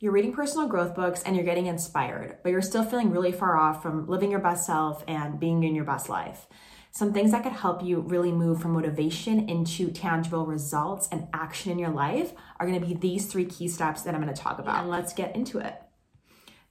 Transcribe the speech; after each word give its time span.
you're 0.00 0.12
reading 0.12 0.32
personal 0.32 0.66
growth 0.66 0.94
books 0.94 1.22
and 1.24 1.36
you're 1.36 1.44
getting 1.44 1.66
inspired, 1.66 2.38
but 2.42 2.48
you're 2.48 2.62
still 2.62 2.82
feeling 2.82 3.10
really 3.10 3.32
far 3.32 3.58
off 3.58 3.82
from 3.82 4.06
living 4.06 4.30
your 4.30 4.40
best 4.40 4.64
self 4.64 5.04
and 5.06 5.38
being 5.38 5.62
in 5.62 5.74
your 5.74 5.84
best 5.84 6.08
life. 6.08 6.46
Some 6.90 7.12
things 7.12 7.32
that 7.32 7.42
could 7.42 7.52
help 7.52 7.84
you 7.84 8.00
really 8.00 8.32
move 8.32 8.62
from 8.62 8.72
motivation 8.72 9.48
into 9.50 9.90
tangible 9.90 10.46
results 10.46 11.06
and 11.12 11.28
action 11.34 11.70
in 11.70 11.78
your 11.78 11.90
life 11.90 12.32
are 12.58 12.66
going 12.66 12.80
to 12.80 12.86
be 12.86 12.94
these 12.94 13.26
three 13.26 13.44
key 13.44 13.68
steps 13.68 14.00
that 14.02 14.14
I'm 14.14 14.22
going 14.22 14.34
to 14.34 14.42
talk 14.42 14.58
about. 14.58 14.80
And 14.80 14.88
let's 14.88 15.12
get 15.12 15.36
into 15.36 15.58
it. 15.58 15.74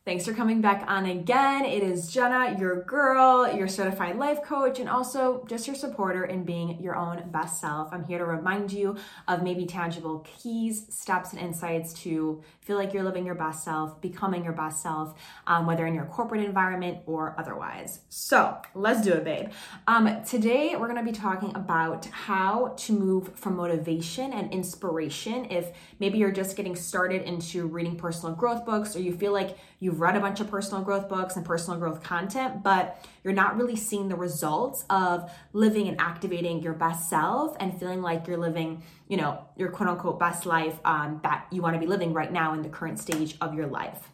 Thanks 0.06 0.26
for 0.26 0.34
coming 0.34 0.62
back 0.62 0.86
on 0.88 1.06
again. 1.06 1.66
It 1.66 1.84
is 1.84 2.10
Jenna, 2.10 2.58
your 2.58 2.84
girl, 2.84 3.54
your 3.54 3.68
certified 3.68 4.16
life 4.16 4.42
coach, 4.42 4.80
and 4.80 4.90
also 4.90 5.46
just 5.48 5.68
your 5.68 5.76
supporter 5.76 6.24
in 6.24 6.46
being 6.46 6.82
your 6.82 6.96
own 6.96 7.30
best 7.32 7.60
self. 7.60 7.90
I'm 7.92 8.06
here 8.06 8.18
to 8.18 8.26
remind 8.26 8.72
you 8.72 8.96
of 9.28 9.44
maybe 9.44 9.66
tangible 9.66 10.26
keys, 10.26 10.88
steps, 10.90 11.34
and 11.34 11.42
insights 11.42 11.94
to 12.04 12.42
feel 12.62 12.78
like 12.78 12.94
you're 12.94 13.04
living 13.04 13.26
your 13.26 13.36
best 13.36 13.66
self, 13.66 14.02
becoming 14.02 14.44
your 14.44 14.54
best 14.54 14.82
self, 14.82 15.14
um, 15.48 15.66
whether 15.66 15.86
in 15.86 15.94
your 15.94 16.06
corporate 16.06 16.46
environment 16.46 17.00
or 17.06 17.36
otherwise. 17.38 18.00
So 18.08 18.58
let's 18.74 19.02
do 19.02 19.14
it, 19.14 19.26
babe. 19.26 19.50
Um, 19.86 20.24
today, 20.24 20.76
we're 20.78 20.88
going 20.88 21.06
to 21.06 21.12
be 21.12 21.12
talking 21.12 21.54
about 21.56 22.06
how 22.06 22.74
to 22.78 22.94
move 22.94 23.38
from 23.38 23.58
motivation 23.58 24.32
and 24.32 24.52
inspiration 24.54 25.46
if 25.52 25.72
maybe 26.00 26.18
you're 26.18 26.32
just 26.32 26.56
getting 26.56 26.76
started 26.76 27.24
into 27.24 27.68
reading 27.68 27.98
personal 27.98 28.34
growth 28.34 28.66
books 28.66 28.96
or 28.96 29.02
you 29.02 29.14
feel 29.14 29.34
like 29.34 29.58
read 30.00 30.16
a 30.16 30.20
bunch 30.20 30.40
of 30.40 30.50
personal 30.50 30.84
growth 30.84 31.10
books 31.10 31.36
and 31.36 31.46
personal 31.46 31.80
growth 31.80 32.02
content, 32.04 32.64
but 32.64 33.04
you're 33.24 33.34
not 33.34 33.58
really 33.58 33.76
seeing 33.76 34.10
the 34.10 34.16
results 34.16 34.86
of 34.90 35.32
living 35.54 35.88
and 35.88 36.00
activating 36.00 36.62
your 36.62 36.74
best 36.74 37.10
self 37.10 37.56
and 37.60 37.80
feeling 37.80 38.02
like 38.02 38.28
you're 38.28 38.38
living, 38.38 38.84
you 39.08 39.18
know, 39.18 39.46
your 39.56 39.70
quote 39.70 39.90
unquote 39.90 40.20
best 40.20 40.46
life 40.46 40.80
um, 40.86 41.20
that 41.24 41.46
you 41.52 41.62
want 41.62 41.76
to 41.76 41.80
be 41.80 41.88
living 41.88 42.14
right 42.14 42.32
now 42.32 42.54
in 42.54 42.62
the 42.62 42.70
current 42.70 43.00
stage 43.00 43.36
of 43.42 43.54
your 43.54 43.68
life. 43.68 44.10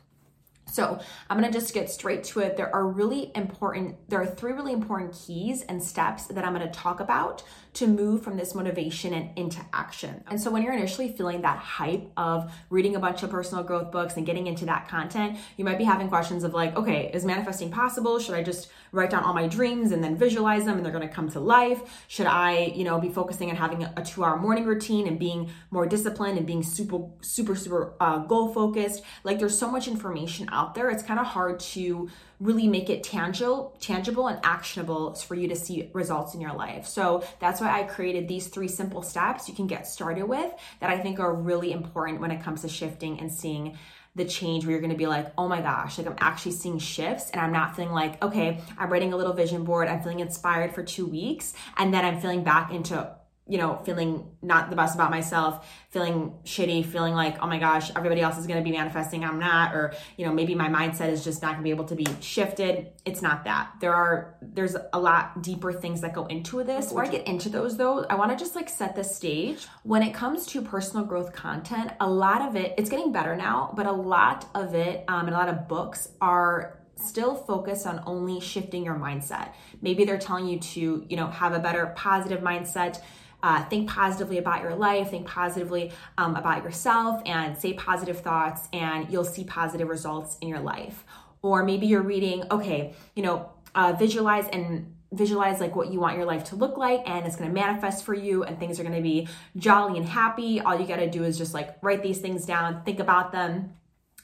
So 0.72 1.00
I'm 1.30 1.38
gonna 1.38 1.54
just 1.54 1.74
get 1.74 1.90
straight 1.90 2.24
to 2.26 2.42
it. 2.42 2.58
There 2.58 2.74
are 2.76 2.86
really 2.86 3.32
important, 3.36 3.96
there 4.10 4.22
are 4.22 4.26
three 4.26 4.52
really 4.52 4.74
important 4.74 5.14
keys 5.14 5.62
and 5.62 5.82
steps 5.82 6.26
that 6.26 6.44
I'm 6.44 6.54
gonna 6.54 6.72
talk 6.72 7.00
about 7.00 7.44
to 7.76 7.88
move 7.88 8.24
from 8.24 8.36
this 8.36 8.54
motivation 8.54 9.14
and 9.14 9.38
into 9.38 9.60
action. 9.72 10.24
And 10.28 10.42
so 10.42 10.52
when 10.52 10.64
you're 10.64 10.74
initially 10.74 11.10
feeling 11.14 11.42
that 11.42 11.58
hype 11.58 12.12
of 12.18 12.52
reading 12.70 12.96
a 12.96 13.00
bunch 13.00 13.24
of 13.24 13.30
personal 13.30 13.64
growth 13.64 13.92
books 13.92 14.18
and 14.18 14.26
getting 14.26 14.48
into 14.48 14.66
that 14.66 14.90
content, 14.90 15.38
you 15.56 15.64
might 15.64 15.78
be 15.78 15.86
having 15.86 16.10
questions 16.10 16.44
of 16.44 16.54
like, 16.54 16.76
okay, 16.76 17.10
is 17.14 17.24
manifesting 17.24 17.72
possible? 17.72 18.20
Should 18.20 18.36
I 18.36 18.44
just 18.44 18.70
write 18.92 19.12
down 19.12 19.24
all 19.24 19.34
my 19.34 19.48
dreams 19.48 19.92
and 19.94 20.04
then 20.04 20.18
visualize 20.18 20.66
them 20.66 20.76
and 20.78 20.86
they're 20.86 20.94
gonna 20.94 21.08
come 21.08 21.30
to 21.30 21.40
life? 21.40 22.04
Should 22.10 22.28
I, 22.28 22.74
you 22.76 22.84
know, 22.84 23.00
be 23.00 23.10
focusing 23.10 23.50
on 23.50 23.56
having 23.56 23.84
a 23.84 24.04
two 24.04 24.26
hour 24.26 24.38
morning 24.38 24.66
routine 24.66 25.08
and 25.08 25.18
being 25.18 25.50
more 25.72 25.86
disciplined 25.86 26.38
and 26.38 26.46
being 26.46 26.64
super, 26.64 27.06
super, 27.22 27.56
super 27.56 27.94
uh, 28.02 28.18
goal 28.20 28.54
focused? 28.54 29.04
Like 29.24 29.40
there's 29.40 29.58
so 29.58 29.72
much 29.72 29.88
information 29.88 30.50
out 30.52 30.66
out 30.66 30.74
there, 30.74 30.90
it's 30.90 31.04
kind 31.04 31.20
of 31.20 31.28
hard 31.28 31.60
to 31.60 32.10
really 32.40 32.68
make 32.68 32.90
it 32.90 33.04
tangible, 33.04 33.78
tangible 33.80 34.28
and 34.28 34.40
actionable 34.44 35.14
for 35.14 35.36
you 35.36 35.48
to 35.48 35.56
see 35.56 35.90
results 35.94 36.34
in 36.34 36.42
your 36.42 36.54
life. 36.54 36.86
So 36.86 37.24
that's 37.40 37.62
why 37.62 37.65
I 37.72 37.84
created 37.84 38.28
these 38.28 38.48
three 38.48 38.68
simple 38.68 39.02
steps 39.02 39.48
you 39.50 39.56
can 39.56 39.68
get 39.68 39.88
started 39.88 40.24
with 40.24 40.52
that 40.80 40.90
I 40.90 40.98
think 40.98 41.20
are 41.20 41.34
really 41.34 41.72
important 41.72 42.22
when 42.22 42.32
it 42.32 42.42
comes 42.42 42.62
to 42.62 42.70
shifting 42.70 43.20
and 43.20 43.32
seeing 43.32 43.78
the 44.16 44.26
change 44.26 44.66
where 44.66 44.72
you're 44.72 44.82
gonna 44.82 44.96
be 44.96 45.08
like, 45.08 45.34
oh 45.38 45.48
my 45.48 45.62
gosh, 45.62 45.98
like 45.98 46.08
I'm 46.08 46.16
actually 46.20 46.54
seeing 46.54 46.80
shifts 46.80 47.30
and 47.32 47.42
I'm 47.42 47.52
not 47.52 47.76
feeling 47.76 47.92
like, 47.92 48.24
okay, 48.24 48.62
I'm 48.78 48.90
writing 48.90 49.12
a 49.12 49.18
little 49.18 49.34
vision 49.34 49.64
board, 49.66 49.90
I'm 49.90 50.02
feeling 50.02 50.22
inspired 50.22 50.74
for 50.74 50.84
two 50.84 51.06
weeks, 51.06 51.54
and 51.78 51.94
then 51.94 52.06
I'm 52.06 52.22
feeling 52.22 52.44
back 52.44 52.72
into 52.72 53.14
you 53.48 53.60
know, 53.60 53.76
feeling 53.86 54.28
not 54.42 54.72
the 54.72 54.76
best 54.76 54.96
about 54.96 55.12
myself, 55.12 55.68
feeling 55.92 56.34
shitty, 56.46 56.84
feeling 56.84 57.14
like, 57.14 57.38
oh 57.44 57.48
my 57.48 57.60
gosh, 57.60 57.92
everybody 57.96 58.20
else 58.20 58.40
is 58.40 58.48
going 58.48 58.58
to 58.58 58.64
be 58.64 58.76
manifesting, 58.76 59.24
I'm 59.24 59.38
not, 59.38 59.76
or, 59.76 59.94
you 60.18 60.26
know, 60.26 60.34
maybe 60.34 60.56
my 60.56 60.68
mindset 60.68 61.10
is 61.10 61.24
just 61.24 61.44
not 61.44 61.50
going 61.50 61.60
to 61.60 61.64
be 61.64 61.70
able 61.70 61.86
to 61.86 61.96
be 61.96 62.08
shifted. 62.22 62.92
It's 63.06 63.22
not 63.22 63.44
that. 63.44 63.74
There 63.82 63.94
are, 63.94 64.36
there's 64.42 64.76
a 64.94 65.00
lot 65.00 65.44
deeper 65.44 65.72
things 65.72 66.02
that 66.02 66.14
go 66.14 66.26
into 66.26 66.64
this. 66.64 66.88
Before 66.88 67.06
I 67.06 67.08
get 67.08 67.28
into 67.28 67.50
those 67.50 67.78
though, 67.78 68.04
I 68.06 68.16
want 68.16 68.32
to 68.32 68.38
just 68.38 68.56
like 68.56 68.68
set 68.68 68.96
the 68.96 69.04
stage. 69.04 69.68
When 69.84 70.02
it 70.02 70.14
comes 70.14 70.48
to 70.48 70.62
personal 70.64 71.06
growth 71.06 71.32
content, 71.32 71.92
a 72.00 72.10
lot 72.10 72.42
of 72.42 72.56
it, 72.56 72.74
it's 72.80 72.90
getting 72.90 73.12
better 73.12 73.36
now, 73.36 73.72
but 73.76 73.86
a 73.86 73.92
lot 73.92 74.48
of 74.56 74.74
it, 74.74 75.04
um, 75.08 75.28
and 75.28 75.36
a 75.36 75.38
lot 75.38 75.50
of 75.50 75.68
books 75.68 76.10
are 76.20 76.80
still 76.96 77.36
focus 77.36 77.86
on 77.86 78.02
only 78.06 78.40
shifting 78.40 78.86
your 78.86 78.96
mindset. 78.96 79.54
Maybe 79.82 80.06
they're 80.06 80.18
telling 80.18 80.48
you 80.48 80.60
to, 80.60 81.06
you 81.08 81.18
know, 81.18 81.28
have 81.28 81.54
a 81.54 81.60
better 81.60 81.94
positive 81.96 82.42
mindset 82.42 83.02
uh, 83.46 83.64
think 83.66 83.88
positively 83.88 84.40
about 84.40 84.64
your 84.64 84.74
life, 84.74 85.12
think 85.12 85.28
positively 85.28 85.92
um, 86.18 86.36
about 86.36 86.64
yourself, 86.64 87.22
and 87.28 87.56
say 87.56 87.74
positive 87.74 88.20
thoughts, 88.22 88.68
and 88.74 89.08
you'll 89.12 89.24
see 89.24 89.44
positive 89.44 89.88
results 89.88 90.36
in 90.42 90.48
your 90.48 90.60
life. 90.60 91.06
Or 91.44 91.64
maybe 91.64 91.86
you're 91.86 92.02
reading, 92.02 92.44
okay, 92.50 92.96
you 93.16 93.22
know, 93.22 93.52
uh, 93.76 93.94
visualize 94.00 94.48
and 94.48 94.92
visualize 95.12 95.60
like 95.60 95.76
what 95.76 95.94
you 95.94 96.00
want 96.00 96.18
your 96.18 96.26
life 96.26 96.46
to 96.46 96.56
look 96.56 96.76
like 96.76 97.08
and 97.08 97.26
it's 97.28 97.36
going 97.36 97.48
to 97.48 97.54
manifest 97.54 98.04
for 98.04 98.16
you 98.16 98.44
and 98.44 98.60
things 98.60 98.80
are 98.80 98.84
going 98.84 98.96
to 98.96 99.02
be 99.02 99.28
jolly 99.56 99.98
and 99.98 100.06
happy 100.08 100.60
all 100.60 100.78
you 100.78 100.86
got 100.86 100.98
to 100.98 101.10
do 101.10 101.24
is 101.24 101.38
just 101.38 101.54
like 101.54 101.78
write 101.82 102.02
these 102.02 102.18
things 102.18 102.46
down 102.46 102.84
think 102.84 103.00
about 103.00 103.32
them 103.32 103.72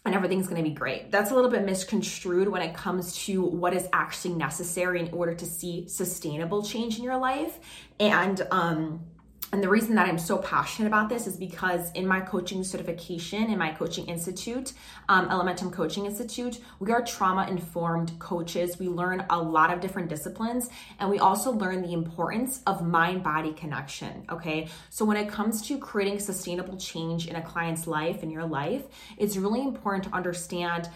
and 0.05 0.15
everything's 0.15 0.47
going 0.47 0.63
to 0.63 0.67
be 0.67 0.75
great. 0.75 1.11
That's 1.11 1.31
a 1.31 1.35
little 1.35 1.49
bit 1.49 1.63
misconstrued 1.63 2.47
when 2.47 2.61
it 2.61 2.73
comes 2.73 3.15
to 3.25 3.43
what 3.43 3.73
is 3.73 3.87
actually 3.93 4.33
necessary 4.33 4.99
in 4.99 5.13
order 5.13 5.35
to 5.35 5.45
see 5.45 5.87
sustainable 5.87 6.63
change 6.63 6.97
in 6.97 7.03
your 7.03 7.17
life. 7.17 7.59
And 7.99 8.45
um 8.51 9.01
and 9.53 9.61
the 9.61 9.67
reason 9.67 9.95
that 9.95 10.07
I'm 10.07 10.17
so 10.17 10.37
passionate 10.37 10.87
about 10.87 11.09
this 11.09 11.27
is 11.27 11.35
because 11.35 11.91
in 11.91 12.07
my 12.07 12.21
coaching 12.21 12.63
certification, 12.63 13.51
in 13.51 13.57
my 13.57 13.71
coaching 13.71 14.05
institute, 14.05 14.71
um, 15.09 15.27
Elementum 15.27 15.73
Coaching 15.73 16.05
Institute, 16.05 16.59
we 16.79 16.91
are 16.91 17.01
trauma 17.01 17.45
informed 17.47 18.17
coaches. 18.17 18.79
We 18.79 18.87
learn 18.87 19.25
a 19.29 19.41
lot 19.41 19.73
of 19.73 19.81
different 19.81 20.07
disciplines 20.07 20.69
and 20.99 21.09
we 21.09 21.19
also 21.19 21.51
learn 21.51 21.81
the 21.81 21.91
importance 21.91 22.61
of 22.65 22.87
mind 22.87 23.23
body 23.23 23.51
connection. 23.51 24.25
Okay. 24.29 24.69
So 24.89 25.03
when 25.03 25.17
it 25.17 25.27
comes 25.27 25.61
to 25.67 25.77
creating 25.77 26.19
sustainable 26.19 26.77
change 26.77 27.27
in 27.27 27.35
a 27.35 27.41
client's 27.41 27.87
life, 27.87 28.23
in 28.23 28.29
your 28.29 28.45
life, 28.45 28.83
it's 29.17 29.35
really 29.35 29.61
important 29.61 30.05
to 30.05 30.15
understand 30.15 30.89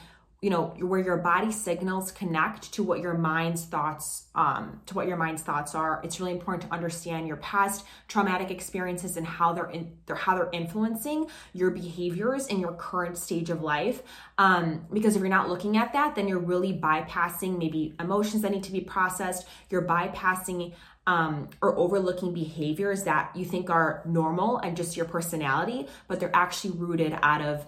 you 0.46 0.52
know 0.52 0.76
where 0.78 1.00
your 1.00 1.18
body 1.18 1.52
signals 1.52 2.12
connect 2.12 2.72
to 2.72 2.84
what 2.84 3.00
your 3.00 3.16
mind's 3.16 3.66
thoughts 3.66 4.28
um, 4.36 4.80
to 4.86 4.94
what 4.94 5.08
your 5.08 5.18
mind's 5.18 5.42
thoughts 5.42 5.74
are. 5.74 6.00
It's 6.04 6.20
really 6.20 6.34
important 6.34 6.70
to 6.70 6.72
understand 6.72 7.26
your 7.28 7.38
past 7.38 7.84
traumatic 8.08 8.52
experiences 8.52 9.18
and 9.18 9.26
how 9.26 9.54
they're 9.54 9.72
in 9.72 9.98
they're 10.06 10.16
how 10.16 10.36
they're 10.36 10.52
influencing 10.52 11.26
your 11.54 11.72
behaviors 11.72 12.46
in 12.46 12.60
your 12.60 12.74
current 12.74 13.18
stage 13.18 13.50
of 13.50 13.64
life. 13.64 14.04
Um, 14.38 14.86
because 14.94 15.16
if 15.16 15.22
you're 15.22 15.30
not 15.30 15.50
looking 15.50 15.78
at 15.78 15.94
that 15.94 16.14
then 16.14 16.28
you're 16.28 16.38
really 16.38 16.74
bypassing 16.74 17.58
maybe 17.58 17.96
emotions 18.00 18.44
that 18.44 18.52
need 18.52 18.66
to 18.66 18.72
be 18.72 18.82
processed. 18.82 19.48
You're 19.72 19.88
bypassing 19.88 20.76
um, 21.08 21.50
or 21.60 21.76
overlooking 21.76 22.36
behaviors 22.36 23.04
that 23.06 23.36
you 23.36 23.46
think 23.46 23.72
are 23.72 24.04
normal 24.06 24.58
and 24.58 24.78
just 24.78 24.96
your 24.96 25.08
personality 25.08 25.88
but 26.08 26.20
they're 26.20 26.36
actually 26.36 26.78
rooted 26.78 27.18
out 27.24 27.42
of 27.42 27.66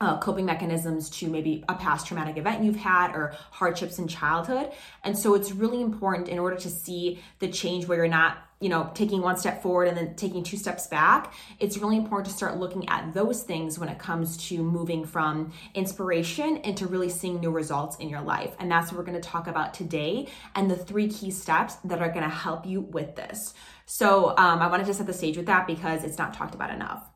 uh, 0.00 0.18
coping 0.18 0.46
mechanisms 0.46 1.10
to 1.10 1.28
maybe 1.28 1.62
a 1.68 1.74
past 1.74 2.06
traumatic 2.06 2.38
event 2.38 2.64
you've 2.64 2.76
had 2.76 3.14
or 3.14 3.34
hardships 3.50 3.98
in 3.98 4.08
childhood. 4.08 4.70
And 5.04 5.16
so 5.16 5.34
it's 5.34 5.52
really 5.52 5.80
important 5.80 6.28
in 6.28 6.38
order 6.38 6.56
to 6.56 6.70
see 6.70 7.20
the 7.38 7.48
change 7.48 7.86
where 7.86 7.98
you're 7.98 8.08
not, 8.08 8.38
you 8.60 8.70
know, 8.70 8.90
taking 8.94 9.20
one 9.20 9.36
step 9.36 9.62
forward 9.62 9.88
and 9.88 9.96
then 9.96 10.14
taking 10.14 10.42
two 10.42 10.56
steps 10.56 10.86
back. 10.86 11.34
It's 11.58 11.76
really 11.76 11.98
important 11.98 12.28
to 12.28 12.32
start 12.34 12.56
looking 12.56 12.88
at 12.88 13.12
those 13.12 13.42
things 13.42 13.78
when 13.78 13.90
it 13.90 13.98
comes 13.98 14.38
to 14.48 14.62
moving 14.62 15.04
from 15.04 15.52
inspiration 15.74 16.56
into 16.58 16.86
really 16.86 17.10
seeing 17.10 17.38
new 17.38 17.50
results 17.50 17.96
in 17.96 18.08
your 18.08 18.22
life. 18.22 18.54
And 18.58 18.70
that's 18.70 18.90
what 18.90 18.98
we're 18.98 19.04
going 19.04 19.20
to 19.20 19.28
talk 19.28 19.48
about 19.48 19.74
today 19.74 20.28
and 20.54 20.70
the 20.70 20.76
three 20.76 21.08
key 21.08 21.30
steps 21.30 21.74
that 21.84 22.00
are 22.00 22.08
going 22.08 22.22
to 22.22 22.34
help 22.34 22.64
you 22.64 22.80
with 22.80 23.16
this. 23.16 23.52
So 23.84 24.30
um, 24.30 24.60
I 24.60 24.68
wanted 24.68 24.86
to 24.86 24.94
set 24.94 25.06
the 25.06 25.12
stage 25.12 25.36
with 25.36 25.46
that 25.46 25.66
because 25.66 26.04
it's 26.04 26.16
not 26.16 26.32
talked 26.32 26.54
about 26.54 26.70
enough. 26.70 27.09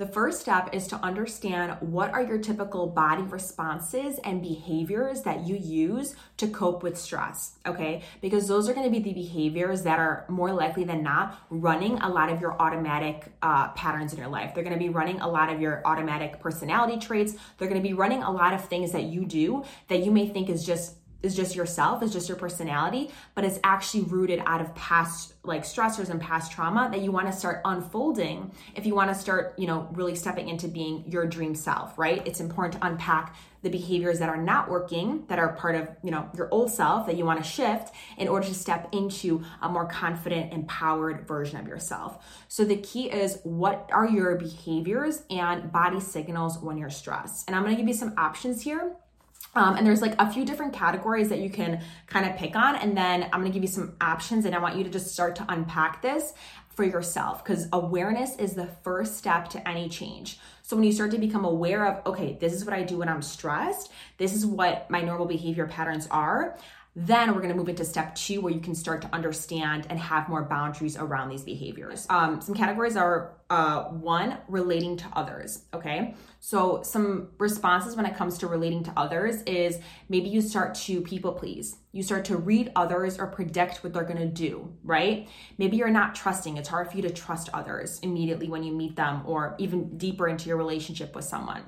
The 0.00 0.06
first 0.06 0.40
step 0.40 0.70
is 0.72 0.86
to 0.86 0.96
understand 0.96 1.76
what 1.80 2.10
are 2.14 2.22
your 2.22 2.38
typical 2.38 2.86
body 2.86 3.20
responses 3.20 4.18
and 4.24 4.40
behaviors 4.40 5.20
that 5.24 5.46
you 5.46 5.56
use 5.56 6.16
to 6.38 6.48
cope 6.48 6.82
with 6.82 6.96
stress, 6.96 7.58
okay? 7.66 8.00
Because 8.22 8.48
those 8.48 8.66
are 8.66 8.72
gonna 8.72 8.88
be 8.88 9.00
the 9.00 9.12
behaviors 9.12 9.82
that 9.82 9.98
are 9.98 10.24
more 10.30 10.54
likely 10.54 10.84
than 10.84 11.02
not 11.02 11.38
running 11.50 11.98
a 11.98 12.08
lot 12.08 12.30
of 12.30 12.40
your 12.40 12.58
automatic 12.62 13.30
uh, 13.42 13.68
patterns 13.72 14.14
in 14.14 14.18
your 14.18 14.28
life. 14.28 14.54
They're 14.54 14.64
gonna 14.64 14.78
be 14.78 14.88
running 14.88 15.20
a 15.20 15.28
lot 15.28 15.52
of 15.52 15.60
your 15.60 15.82
automatic 15.84 16.40
personality 16.40 16.98
traits. 16.98 17.34
They're 17.58 17.68
gonna 17.68 17.82
be 17.82 17.92
running 17.92 18.22
a 18.22 18.30
lot 18.30 18.54
of 18.54 18.64
things 18.64 18.92
that 18.92 19.02
you 19.02 19.26
do 19.26 19.64
that 19.88 20.02
you 20.02 20.10
may 20.10 20.26
think 20.26 20.48
is 20.48 20.64
just 20.64 20.94
is 21.22 21.36
just 21.36 21.54
yourself, 21.54 22.02
is 22.02 22.12
just 22.12 22.28
your 22.28 22.38
personality, 22.38 23.10
but 23.34 23.44
it's 23.44 23.58
actually 23.64 24.04
rooted 24.04 24.42
out 24.46 24.60
of 24.60 24.74
past 24.74 25.34
like 25.42 25.62
stressors 25.62 26.10
and 26.10 26.20
past 26.20 26.52
trauma 26.52 26.88
that 26.92 27.00
you 27.00 27.10
want 27.10 27.26
to 27.26 27.32
start 27.32 27.62
unfolding 27.64 28.52
if 28.74 28.84
you 28.84 28.94
want 28.94 29.08
to 29.08 29.14
start, 29.14 29.54
you 29.56 29.66
know, 29.66 29.88
really 29.92 30.14
stepping 30.14 30.48
into 30.48 30.68
being 30.68 31.02
your 31.06 31.26
dream 31.26 31.54
self, 31.54 31.98
right? 31.98 32.26
It's 32.26 32.40
important 32.40 32.80
to 32.80 32.86
unpack 32.86 33.34
the 33.62 33.70
behaviors 33.70 34.18
that 34.18 34.28
are 34.28 34.36
not 34.36 34.70
working, 34.70 35.24
that 35.28 35.38
are 35.38 35.54
part 35.54 35.74
of, 35.74 35.88
you 36.02 36.10
know, 36.10 36.28
your 36.34 36.48
old 36.50 36.70
self 36.70 37.06
that 37.06 37.16
you 37.16 37.24
want 37.24 37.42
to 37.42 37.48
shift 37.48 37.94
in 38.16 38.28
order 38.28 38.46
to 38.46 38.54
step 38.54 38.88
into 38.92 39.42
a 39.62 39.68
more 39.68 39.86
confident, 39.86 40.52
empowered 40.52 41.26
version 41.26 41.58
of 41.58 41.66
yourself. 41.66 42.24
So 42.48 42.64
the 42.64 42.76
key 42.76 43.10
is 43.10 43.38
what 43.42 43.88
are 43.92 44.08
your 44.08 44.36
behaviors 44.36 45.22
and 45.30 45.72
body 45.72 46.00
signals 46.00 46.58
when 46.58 46.78
you're 46.78 46.90
stressed? 46.90 47.48
And 47.48 47.56
I'm 47.56 47.62
going 47.62 47.74
to 47.74 47.80
give 47.80 47.88
you 47.88 47.94
some 47.94 48.14
options 48.16 48.62
here 48.62 48.94
um, 49.54 49.76
and 49.76 49.86
there's 49.86 50.02
like 50.02 50.14
a 50.18 50.30
few 50.30 50.44
different 50.44 50.72
categories 50.72 51.28
that 51.28 51.40
you 51.40 51.50
can 51.50 51.82
kind 52.06 52.28
of 52.28 52.36
pick 52.36 52.54
on. 52.54 52.76
And 52.76 52.96
then 52.96 53.24
I'm 53.24 53.40
gonna 53.40 53.50
give 53.50 53.62
you 53.62 53.68
some 53.68 53.96
options 54.00 54.44
and 54.44 54.54
I 54.54 54.58
want 54.58 54.76
you 54.76 54.84
to 54.84 54.90
just 54.90 55.12
start 55.12 55.36
to 55.36 55.46
unpack 55.48 56.02
this 56.02 56.32
for 56.68 56.84
yourself 56.84 57.44
because 57.44 57.66
awareness 57.72 58.36
is 58.36 58.54
the 58.54 58.68
first 58.82 59.16
step 59.16 59.48
to 59.48 59.68
any 59.68 59.88
change. 59.88 60.38
So 60.62 60.76
when 60.76 60.84
you 60.84 60.92
start 60.92 61.10
to 61.10 61.18
become 61.18 61.44
aware 61.44 61.84
of, 61.86 62.06
okay, 62.06 62.38
this 62.40 62.52
is 62.52 62.64
what 62.64 62.74
I 62.74 62.84
do 62.84 62.98
when 62.98 63.08
I'm 63.08 63.22
stressed, 63.22 63.90
this 64.18 64.32
is 64.32 64.46
what 64.46 64.88
my 64.88 65.00
normal 65.00 65.26
behavior 65.26 65.66
patterns 65.66 66.06
are. 66.12 66.56
Then 67.02 67.30
we're 67.34 67.40
going 67.40 67.48
to 67.48 67.56
move 67.56 67.70
into 67.70 67.86
step 67.86 68.14
two, 68.14 68.42
where 68.42 68.52
you 68.52 68.60
can 68.60 68.74
start 68.74 69.00
to 69.02 69.14
understand 69.14 69.86
and 69.88 69.98
have 69.98 70.28
more 70.28 70.44
boundaries 70.44 70.98
around 70.98 71.30
these 71.30 71.42
behaviors. 71.42 72.06
Um, 72.10 72.42
some 72.42 72.54
categories 72.54 72.94
are 72.94 73.38
uh, 73.48 73.84
one, 73.84 74.36
relating 74.48 74.98
to 74.98 75.06
others. 75.14 75.62
Okay. 75.72 76.14
So, 76.40 76.82
some 76.82 77.30
responses 77.38 77.96
when 77.96 78.04
it 78.04 78.16
comes 78.16 78.36
to 78.38 78.48
relating 78.48 78.84
to 78.84 78.92
others 78.98 79.40
is 79.44 79.78
maybe 80.10 80.28
you 80.28 80.42
start 80.42 80.74
to 80.86 81.00
people 81.00 81.32
please. 81.32 81.74
You 81.92 82.02
start 82.02 82.26
to 82.26 82.36
read 82.36 82.70
others 82.76 83.18
or 83.18 83.28
predict 83.28 83.82
what 83.82 83.94
they're 83.94 84.04
going 84.04 84.18
to 84.18 84.26
do, 84.26 84.70
right? 84.84 85.26
Maybe 85.56 85.78
you're 85.78 85.88
not 85.88 86.14
trusting. 86.14 86.58
It's 86.58 86.68
hard 86.68 86.90
for 86.90 86.96
you 86.96 87.02
to 87.04 87.10
trust 87.10 87.48
others 87.54 87.98
immediately 88.00 88.50
when 88.50 88.62
you 88.62 88.72
meet 88.72 88.94
them 88.94 89.22
or 89.24 89.54
even 89.58 89.96
deeper 89.96 90.28
into 90.28 90.48
your 90.48 90.58
relationship 90.58 91.14
with 91.16 91.24
someone 91.24 91.62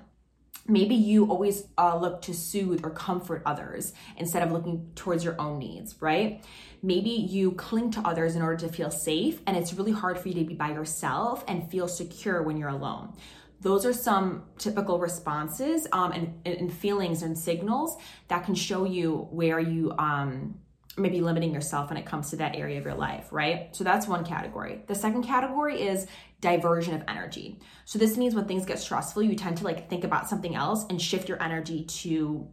maybe 0.66 0.94
you 0.94 1.26
always 1.26 1.64
uh, 1.78 1.96
look 1.96 2.22
to 2.22 2.34
soothe 2.34 2.84
or 2.84 2.90
comfort 2.90 3.42
others 3.44 3.92
instead 4.16 4.42
of 4.42 4.52
looking 4.52 4.90
towards 4.94 5.24
your 5.24 5.40
own 5.40 5.58
needs, 5.58 6.00
right? 6.00 6.44
Maybe 6.82 7.10
you 7.10 7.52
cling 7.52 7.90
to 7.92 8.00
others 8.00 8.36
in 8.36 8.42
order 8.42 8.66
to 8.66 8.72
feel 8.72 8.90
safe, 8.90 9.40
and 9.46 9.56
it's 9.56 9.72
really 9.74 9.92
hard 9.92 10.18
for 10.18 10.28
you 10.28 10.34
to 10.34 10.44
be 10.44 10.54
by 10.54 10.70
yourself 10.70 11.44
and 11.48 11.70
feel 11.70 11.88
secure 11.88 12.42
when 12.42 12.56
you're 12.56 12.68
alone. 12.68 13.12
Those 13.60 13.86
are 13.86 13.92
some 13.92 14.44
typical 14.58 14.98
responses 14.98 15.86
um, 15.92 16.10
and, 16.12 16.34
and 16.44 16.72
feelings 16.72 17.22
and 17.22 17.38
signals 17.38 17.96
that 18.26 18.44
can 18.44 18.56
show 18.56 18.84
you 18.84 19.28
where 19.30 19.60
you 19.60 19.92
um, 19.98 20.56
maybe 20.96 21.20
limiting 21.20 21.54
yourself 21.54 21.88
when 21.88 21.96
it 21.96 22.04
comes 22.04 22.30
to 22.30 22.36
that 22.36 22.54
area 22.54 22.78
of 22.78 22.84
your 22.84 22.94
life, 22.94 23.28
right? 23.30 23.74
So 23.74 23.84
that's 23.84 24.06
one 24.06 24.24
category. 24.24 24.82
The 24.86 24.94
second 24.94 25.22
category 25.22 25.80
is 25.80 26.06
diversion 26.42 26.92
of 26.92 27.02
energy. 27.08 27.58
So 27.86 27.98
this 27.98 28.18
means 28.18 28.34
when 28.34 28.44
things 28.44 28.66
get 28.66 28.78
stressful, 28.78 29.22
you 29.22 29.34
tend 29.34 29.56
to 29.58 29.64
like 29.64 29.88
think 29.88 30.04
about 30.04 30.28
something 30.28 30.54
else 30.54 30.84
and 30.90 31.00
shift 31.00 31.28
your 31.28 31.42
energy 31.42 31.84
to 31.84 32.48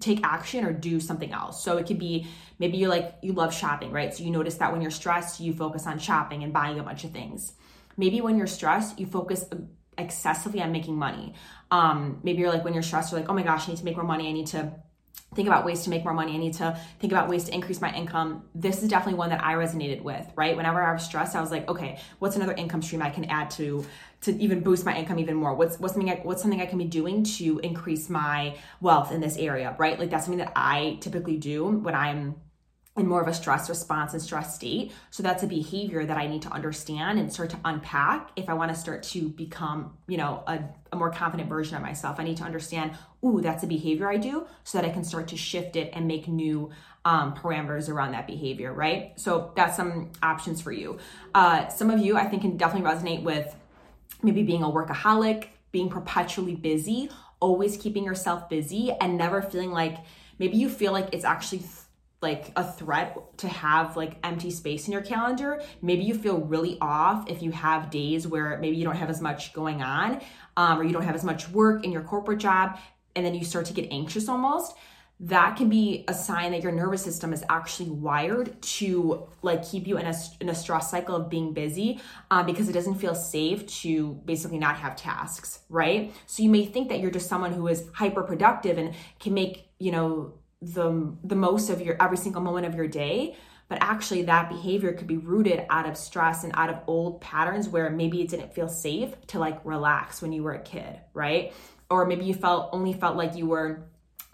take 0.00 0.20
action 0.24 0.64
or 0.64 0.72
do 0.72 0.98
something 1.00 1.32
else. 1.32 1.62
So 1.62 1.76
it 1.76 1.86
could 1.86 1.98
be 1.98 2.26
maybe 2.58 2.78
you're 2.78 2.88
like 2.88 3.16
you 3.20 3.34
love 3.34 3.52
shopping, 3.52 3.92
right? 3.92 4.14
So 4.14 4.22
you 4.22 4.30
notice 4.30 4.54
that 4.54 4.72
when 4.72 4.80
you're 4.80 4.90
stressed, 4.90 5.40
you 5.40 5.52
focus 5.52 5.86
on 5.86 5.98
shopping 5.98 6.42
and 6.44 6.52
buying 6.52 6.78
a 6.78 6.82
bunch 6.82 7.04
of 7.04 7.10
things. 7.10 7.52
Maybe 7.98 8.20
when 8.22 8.38
you're 8.38 8.46
stressed, 8.46 8.98
you 8.98 9.06
focus 9.06 9.44
excessively 9.98 10.62
on 10.62 10.72
making 10.72 10.96
money. 10.96 11.34
Um, 11.70 12.20
maybe 12.22 12.40
you're 12.40 12.50
like 12.50 12.64
when 12.64 12.72
you're 12.72 12.82
stressed, 12.82 13.12
you're 13.12 13.20
like, 13.20 13.28
oh 13.28 13.34
my 13.34 13.42
gosh, 13.42 13.68
I 13.68 13.72
need 13.72 13.78
to 13.78 13.84
make 13.84 13.96
more 13.96 14.06
money. 14.06 14.28
I 14.28 14.32
need 14.32 14.46
to 14.48 14.72
think 15.34 15.48
about 15.48 15.64
ways 15.64 15.82
to 15.84 15.90
make 15.90 16.04
more 16.04 16.14
money. 16.14 16.34
I 16.34 16.38
need 16.38 16.54
to 16.54 16.78
think 16.98 17.12
about 17.12 17.28
ways 17.28 17.44
to 17.44 17.54
increase 17.54 17.80
my 17.80 17.92
income. 17.94 18.44
This 18.54 18.82
is 18.82 18.88
definitely 18.88 19.18
one 19.18 19.30
that 19.30 19.42
I 19.42 19.54
resonated 19.54 20.02
with, 20.02 20.26
right? 20.36 20.56
Whenever 20.56 20.82
I 20.82 20.92
was 20.92 21.02
stressed, 21.02 21.34
I 21.34 21.40
was 21.40 21.50
like, 21.50 21.68
okay, 21.68 21.98
what's 22.18 22.36
another 22.36 22.52
income 22.52 22.82
stream 22.82 23.02
I 23.02 23.10
can 23.10 23.24
add 23.26 23.50
to 23.52 23.84
to 24.22 24.40
even 24.40 24.60
boost 24.60 24.84
my 24.84 24.96
income 24.96 25.18
even 25.18 25.34
more? 25.34 25.54
What's 25.54 25.78
what's 25.78 25.94
something 25.94 26.10
I, 26.10 26.20
what's 26.22 26.42
something 26.42 26.60
I 26.60 26.66
can 26.66 26.78
be 26.78 26.84
doing 26.84 27.24
to 27.24 27.58
increase 27.60 28.08
my 28.08 28.56
wealth 28.80 29.12
in 29.12 29.20
this 29.20 29.36
area, 29.36 29.74
right? 29.78 29.98
Like 29.98 30.10
that's 30.10 30.24
something 30.24 30.38
that 30.38 30.52
I 30.54 30.98
typically 31.00 31.36
do 31.36 31.64
when 31.64 31.94
I'm 31.94 32.36
in 32.96 33.06
more 33.06 33.22
of 33.22 33.28
a 33.28 33.32
stress 33.32 33.70
response 33.70 34.12
and 34.12 34.20
stress 34.20 34.54
state. 34.54 34.92
So 35.10 35.22
that's 35.22 35.42
a 35.42 35.46
behavior 35.46 36.04
that 36.04 36.18
I 36.18 36.26
need 36.26 36.42
to 36.42 36.50
understand 36.50 37.18
and 37.18 37.32
start 37.32 37.48
to 37.50 37.58
unpack 37.64 38.30
if 38.36 38.50
I 38.50 38.54
want 38.54 38.70
to 38.70 38.78
start 38.78 39.02
to 39.04 39.30
become, 39.30 39.96
you 40.06 40.18
know, 40.18 40.42
a, 40.46 40.60
a, 40.92 40.96
more 40.96 41.10
confident 41.10 41.48
version 41.48 41.74
of 41.74 41.82
myself. 41.82 42.20
I 42.20 42.24
need 42.24 42.36
to 42.36 42.44
understand, 42.44 42.92
ooh, 43.24 43.40
that's 43.40 43.62
a 43.62 43.66
behavior 43.66 44.10
I 44.10 44.18
do 44.18 44.46
so 44.64 44.76
that 44.76 44.86
I 44.86 44.90
can 44.90 45.04
start 45.04 45.28
to 45.28 45.38
shift 45.38 45.76
it 45.76 45.90
and 45.94 46.06
make 46.06 46.28
new 46.28 46.70
um, 47.06 47.34
parameters 47.34 47.88
around 47.88 48.12
that 48.12 48.26
behavior, 48.26 48.74
right? 48.74 49.18
So 49.18 49.52
that's 49.56 49.74
some 49.74 50.12
options 50.22 50.60
for 50.60 50.70
you. 50.70 50.98
Uh, 51.34 51.68
some 51.68 51.88
of 51.88 51.98
you, 51.98 52.18
I 52.18 52.26
think, 52.26 52.42
can 52.42 52.58
definitely 52.58 52.90
resonate 52.90 53.22
with 53.22 53.56
maybe 54.22 54.42
being 54.42 54.62
a 54.62 54.68
workaholic, 54.68 55.46
being 55.72 55.88
perpetually 55.88 56.54
busy, 56.54 57.08
always 57.40 57.78
keeping 57.78 58.04
yourself 58.04 58.50
busy, 58.50 58.92
and 59.00 59.16
never 59.16 59.40
feeling 59.40 59.72
like 59.72 59.96
maybe 60.38 60.58
you 60.58 60.68
feel 60.68 60.92
like 60.92 61.08
it's 61.12 61.24
actually 61.24 61.62
like 62.22 62.52
a 62.56 62.64
threat 62.64 63.18
to 63.38 63.48
have 63.48 63.96
like 63.96 64.16
empty 64.22 64.50
space 64.50 64.86
in 64.86 64.92
your 64.92 65.02
calendar. 65.02 65.60
Maybe 65.82 66.04
you 66.04 66.14
feel 66.14 66.38
really 66.38 66.78
off 66.80 67.28
if 67.28 67.42
you 67.42 67.50
have 67.50 67.90
days 67.90 68.26
where 68.26 68.58
maybe 68.58 68.76
you 68.76 68.84
don't 68.84 68.96
have 68.96 69.10
as 69.10 69.20
much 69.20 69.52
going 69.52 69.82
on 69.82 70.20
um, 70.56 70.78
or 70.78 70.84
you 70.84 70.92
don't 70.92 71.02
have 71.02 71.14
as 71.14 71.24
much 71.24 71.48
work 71.50 71.84
in 71.84 71.92
your 71.92 72.02
corporate 72.02 72.38
job 72.38 72.78
and 73.16 73.26
then 73.26 73.34
you 73.34 73.44
start 73.44 73.66
to 73.66 73.72
get 73.72 73.88
anxious 73.90 74.28
almost. 74.28 74.74
That 75.20 75.56
can 75.56 75.68
be 75.68 76.04
a 76.08 76.14
sign 76.14 76.50
that 76.50 76.62
your 76.62 76.72
nervous 76.72 77.02
system 77.04 77.32
is 77.32 77.44
actually 77.48 77.90
wired 77.90 78.60
to 78.62 79.28
like 79.42 79.64
keep 79.64 79.86
you 79.86 79.96
in 79.96 80.06
a, 80.06 80.14
in 80.40 80.48
a 80.48 80.54
stress 80.54 80.90
cycle 80.90 81.14
of 81.14 81.30
being 81.30 81.52
busy 81.52 82.00
um, 82.30 82.44
because 82.44 82.68
it 82.68 82.72
doesn't 82.72 82.96
feel 82.96 83.14
safe 83.14 83.64
to 83.82 84.14
basically 84.24 84.58
not 84.58 84.76
have 84.76 84.96
tasks, 84.96 85.60
right? 85.68 86.12
So 86.26 86.42
you 86.42 86.50
may 86.50 86.64
think 86.66 86.88
that 86.88 86.98
you're 86.98 87.12
just 87.12 87.28
someone 87.28 87.52
who 87.52 87.68
is 87.68 87.88
hyper 87.94 88.24
productive 88.24 88.78
and 88.78 88.94
can 89.20 89.32
make, 89.32 89.68
you 89.78 89.92
know, 89.92 90.34
the 90.62 91.14
the 91.24 91.36
most 91.36 91.68
of 91.68 91.82
your 91.82 91.96
every 92.00 92.16
single 92.16 92.40
moment 92.40 92.66
of 92.66 92.74
your 92.74 92.88
day. 92.88 93.36
But 93.68 93.78
actually 93.80 94.24
that 94.24 94.50
behavior 94.50 94.92
could 94.92 95.06
be 95.06 95.16
rooted 95.16 95.64
out 95.70 95.88
of 95.88 95.96
stress 95.96 96.44
and 96.44 96.52
out 96.56 96.68
of 96.68 96.80
old 96.86 97.22
patterns 97.22 97.68
where 97.68 97.88
maybe 97.88 98.20
it 98.20 98.28
didn't 98.28 98.54
feel 98.54 98.68
safe 98.68 99.14
to 99.28 99.38
like 99.38 99.64
relax 99.64 100.20
when 100.20 100.32
you 100.32 100.42
were 100.42 100.52
a 100.52 100.62
kid 100.62 101.00
right? 101.14 101.52
Or 101.90 102.06
maybe 102.06 102.24
you 102.24 102.34
felt 102.34 102.70
only 102.72 102.92
felt 102.92 103.16
like 103.16 103.34
you 103.34 103.46
were 103.46 103.84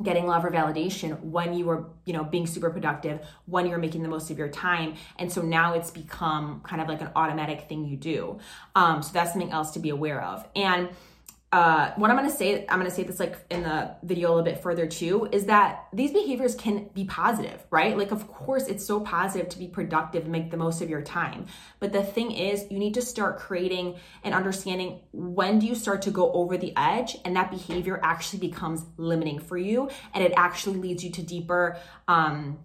getting 0.02 0.26
love 0.26 0.44
or 0.44 0.50
validation 0.50 1.20
when 1.22 1.54
you 1.54 1.64
were 1.64 1.90
you 2.04 2.12
know 2.12 2.22
being 2.22 2.46
super 2.46 2.70
productive 2.70 3.20
when 3.46 3.66
you're 3.66 3.78
making 3.78 4.02
the 4.02 4.08
most 4.08 4.30
of 4.30 4.38
your 4.38 4.48
time. 4.48 4.94
And 5.18 5.32
so 5.32 5.42
now 5.42 5.74
it's 5.74 5.90
become 5.90 6.60
kind 6.60 6.80
of 6.80 6.88
like 6.88 7.00
an 7.00 7.10
automatic 7.16 7.68
thing 7.68 7.84
you 7.84 7.96
do. 7.96 8.38
Um, 8.74 9.02
so 9.02 9.12
that's 9.12 9.32
something 9.32 9.52
else 9.52 9.72
to 9.72 9.80
be 9.80 9.90
aware 9.90 10.22
of. 10.22 10.46
And 10.54 10.88
uh, 11.50 11.92
what 11.96 12.10
I'm 12.10 12.16
gonna 12.16 12.30
say, 12.30 12.66
I'm 12.68 12.78
gonna 12.78 12.90
say 12.90 13.04
this 13.04 13.18
like 13.18 13.34
in 13.50 13.62
the 13.62 13.96
video 14.02 14.28
a 14.28 14.30
little 14.30 14.44
bit 14.44 14.62
further 14.62 14.86
too, 14.86 15.28
is 15.32 15.46
that 15.46 15.86
these 15.94 16.12
behaviors 16.12 16.54
can 16.54 16.90
be 16.92 17.06
positive, 17.06 17.64
right? 17.70 17.96
Like, 17.96 18.10
of 18.10 18.28
course, 18.28 18.66
it's 18.66 18.84
so 18.84 19.00
positive 19.00 19.48
to 19.50 19.58
be 19.58 19.66
productive 19.66 20.24
and 20.24 20.32
make 20.32 20.50
the 20.50 20.58
most 20.58 20.82
of 20.82 20.90
your 20.90 21.00
time. 21.00 21.46
But 21.80 21.92
the 21.92 22.02
thing 22.02 22.32
is, 22.32 22.66
you 22.70 22.78
need 22.78 22.92
to 22.94 23.02
start 23.02 23.38
creating 23.38 23.96
and 24.24 24.34
understanding 24.34 25.00
when 25.12 25.58
do 25.58 25.66
you 25.66 25.74
start 25.74 26.02
to 26.02 26.10
go 26.10 26.30
over 26.32 26.58
the 26.58 26.74
edge 26.76 27.16
and 27.24 27.34
that 27.36 27.50
behavior 27.50 27.98
actually 28.02 28.40
becomes 28.40 28.84
limiting 28.98 29.38
for 29.38 29.56
you 29.56 29.88
and 30.12 30.22
it 30.22 30.34
actually 30.36 30.76
leads 30.76 31.02
you 31.02 31.10
to 31.12 31.22
deeper, 31.22 31.78
um, 32.08 32.58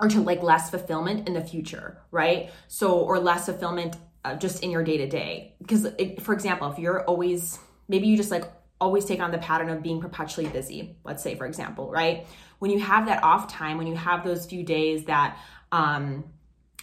or 0.00 0.08
to 0.08 0.20
like 0.20 0.42
less 0.42 0.68
fulfillment 0.68 1.26
in 1.26 1.32
the 1.32 1.40
future, 1.40 2.02
right? 2.10 2.50
So, 2.68 2.98
or 2.98 3.18
less 3.18 3.46
fulfillment 3.46 3.96
uh, 4.22 4.36
just 4.36 4.62
in 4.62 4.70
your 4.70 4.84
day 4.84 4.98
to 4.98 5.08
day. 5.08 5.54
Because, 5.60 5.88
for 6.20 6.34
example, 6.34 6.70
if 6.70 6.78
you're 6.78 7.04
always 7.04 7.58
maybe 7.88 8.06
you 8.06 8.16
just 8.16 8.30
like 8.30 8.44
always 8.80 9.04
take 9.04 9.20
on 9.20 9.30
the 9.30 9.38
pattern 9.38 9.68
of 9.68 9.82
being 9.82 10.00
perpetually 10.00 10.48
busy, 10.48 10.96
let's 11.04 11.22
say, 11.22 11.34
for 11.34 11.46
example, 11.46 11.90
right? 11.90 12.26
When 12.58 12.70
you 12.70 12.78
have 12.78 13.06
that 13.06 13.22
off 13.22 13.52
time, 13.52 13.76
when 13.78 13.86
you 13.86 13.96
have 13.96 14.24
those 14.24 14.46
few 14.46 14.62
days 14.62 15.04
that 15.06 15.38
um, 15.72 16.24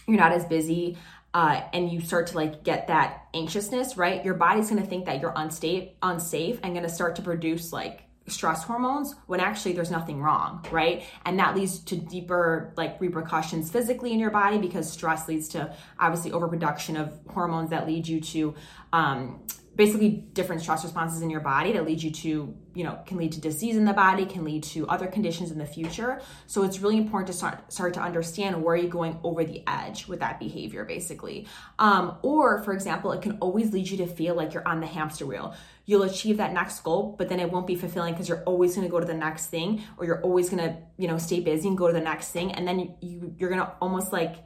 you're 0.06 0.18
not 0.18 0.32
as 0.32 0.44
busy, 0.44 0.98
uh, 1.34 1.60
and 1.74 1.92
you 1.92 2.00
start 2.00 2.28
to 2.28 2.36
like 2.36 2.64
get 2.64 2.86
that 2.86 3.26
anxiousness, 3.34 3.98
right? 3.98 4.24
Your 4.24 4.34
body's 4.34 4.70
gonna 4.70 4.86
think 4.86 5.04
that 5.04 5.20
you're 5.20 5.34
unsafe, 5.36 5.90
unsafe, 6.02 6.58
and 6.62 6.74
gonna 6.74 6.88
start 6.88 7.16
to 7.16 7.22
produce 7.22 7.74
like 7.74 8.04
stress 8.26 8.64
hormones 8.64 9.14
when 9.26 9.38
actually 9.38 9.72
there's 9.72 9.90
nothing 9.90 10.20
wrong, 10.22 10.64
right? 10.70 11.04
And 11.24 11.38
that 11.38 11.54
leads 11.54 11.78
to 11.80 11.96
deeper 11.96 12.72
like 12.76 12.98
repercussions 13.00 13.70
physically 13.70 14.12
in 14.12 14.18
your 14.18 14.30
body 14.30 14.58
because 14.58 14.90
stress 14.90 15.28
leads 15.28 15.48
to 15.48 15.74
obviously 15.98 16.32
overproduction 16.32 16.96
of 16.96 17.12
hormones 17.28 17.70
that 17.70 17.86
lead 17.86 18.08
you 18.08 18.20
to 18.20 18.54
um, 18.92 19.44
basically 19.76 20.08
different 20.32 20.62
stress 20.62 20.82
responses 20.82 21.22
in 21.22 21.28
your 21.28 21.40
body 21.40 21.72
that 21.72 21.84
lead 21.84 22.02
you 22.02 22.10
to, 22.10 22.56
you 22.74 22.84
know, 22.84 22.98
can 23.06 23.18
lead 23.18 23.32
to 23.32 23.40
disease 23.40 23.76
in 23.76 23.84
the 23.84 23.92
body, 23.92 24.24
can 24.24 24.42
lead 24.42 24.62
to 24.62 24.88
other 24.88 25.06
conditions 25.06 25.50
in 25.50 25.58
the 25.58 25.66
future. 25.66 26.20
So 26.46 26.64
it's 26.64 26.80
really 26.80 26.96
important 26.96 27.28
to 27.28 27.32
start 27.34 27.70
start 27.72 27.94
to 27.94 28.00
understand 28.00 28.62
where 28.62 28.74
you're 28.74 28.90
going 28.90 29.18
over 29.22 29.44
the 29.44 29.62
edge 29.66 30.08
with 30.08 30.20
that 30.20 30.40
behavior, 30.40 30.84
basically. 30.84 31.46
Um, 31.78 32.16
or, 32.22 32.62
for 32.64 32.72
example, 32.72 33.12
it 33.12 33.22
can 33.22 33.38
always 33.38 33.72
lead 33.72 33.88
you 33.88 33.98
to 33.98 34.06
feel 34.06 34.34
like 34.34 34.54
you're 34.54 34.66
on 34.66 34.80
the 34.80 34.86
hamster 34.86 35.26
wheel. 35.26 35.54
You'll 35.84 36.02
achieve 36.02 36.38
that 36.38 36.52
next 36.52 36.80
goal, 36.80 37.14
but 37.16 37.28
then 37.28 37.38
it 37.38 37.52
won't 37.52 37.66
be 37.66 37.76
fulfilling 37.76 38.14
because 38.14 38.28
you're 38.28 38.42
always 38.42 38.74
going 38.74 38.86
to 38.86 38.90
go 38.90 38.98
to 38.98 39.06
the 39.06 39.14
next 39.14 39.46
thing, 39.46 39.84
or 39.98 40.06
you're 40.06 40.22
always 40.22 40.48
going 40.50 40.64
to, 40.64 40.76
you 40.96 41.06
know, 41.06 41.18
stay 41.18 41.40
busy 41.40 41.68
and 41.68 41.78
go 41.78 41.86
to 41.86 41.92
the 41.92 42.00
next 42.00 42.30
thing, 42.30 42.50
and 42.52 42.66
then 42.66 42.80
you, 42.80 42.94
you 43.00 43.34
you're 43.38 43.50
going 43.50 43.60
to 43.60 43.72
almost 43.80 44.12
like 44.12 44.36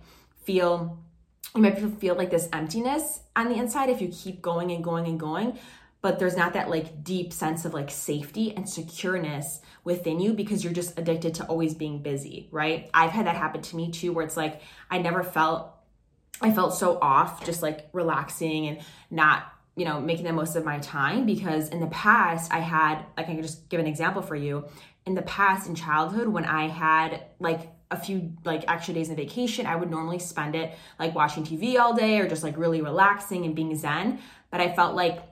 feel 0.44 1.02
you 1.54 1.62
might 1.62 1.78
feel 1.99 2.14
like 2.14 2.30
this 2.30 2.49
emptiness 2.52 3.21
on 3.35 3.49
the 3.49 3.57
inside 3.57 3.88
if 3.88 4.00
you 4.00 4.09
keep 4.09 4.40
going 4.40 4.71
and 4.71 4.85
going 4.85 5.07
and 5.07 5.19
going 5.19 5.59
but 6.02 6.19
there's 6.19 6.37
not 6.37 6.54
that 6.54 6.71
like 6.71 7.04
deep 7.04 7.33
sense 7.33 7.64
of 7.64 7.75
like 7.75 7.90
safety 7.90 8.54
and 8.57 8.64
secureness 8.64 9.61
within 9.85 10.19
you 10.19 10.33
because 10.33 10.64
you're 10.64 10.73
just 10.73 10.99
addicted 10.99 11.35
to 11.35 11.45
always 11.45 11.75
being 11.75 12.02
busy 12.02 12.49
right? 12.50 12.90
I've 12.95 13.11
had 13.11 13.26
that 13.26 13.37
happen 13.37 13.62
to 13.62 13.76
me 13.76 13.90
too 13.90 14.12
where 14.12 14.25
it's 14.25 14.37
like 14.37 14.62
i 14.90 14.99
never 14.99 15.23
felt 15.23 15.75
i 16.40 16.50
felt 16.52 16.75
so 16.75 16.99
off 17.00 17.45
just 17.45 17.62
like 17.62 17.88
relaxing 17.92 18.69
and 18.69 18.80
not 19.11 19.45
you 19.76 19.85
know 19.85 20.00
making 20.00 20.25
the 20.25 20.33
most 20.33 20.57
of 20.57 20.64
my 20.64 20.78
time 20.78 21.26
because 21.26 21.69
in 21.69 21.80
the 21.80 21.87
past 21.88 22.52
i 22.52 22.59
had 22.59 23.04
like 23.16 23.28
i 23.28 23.35
can 23.35 23.42
just 23.42 23.69
give 23.69 23.80
an 23.80 23.87
example 23.87 24.23
for 24.23 24.37
you. 24.37 24.66
In 25.07 25.14
the 25.14 25.23
past 25.23 25.66
in 25.66 25.75
childhood 25.75 26.28
when 26.28 26.45
i 26.45 26.69
had 26.69 27.25
like 27.38 27.73
a 27.90 27.97
few 27.97 28.32
like 28.44 28.64
extra 28.68 28.94
days 28.94 29.11
of 29.11 29.16
vacation, 29.16 29.66
I 29.66 29.76
would 29.76 29.90
normally 29.90 30.18
spend 30.18 30.54
it 30.54 30.75
like 30.99 31.14
watching 31.14 31.44
TV 31.44 31.78
all 31.78 31.94
day 31.94 32.18
or 32.18 32.28
just 32.28 32.42
like 32.42 32.56
really 32.56 32.80
relaxing 32.80 33.44
and 33.44 33.54
being 33.54 33.75
zen. 33.76 34.20
But 34.50 34.61
I 34.61 34.73
felt 34.75 34.94
like 34.94 35.23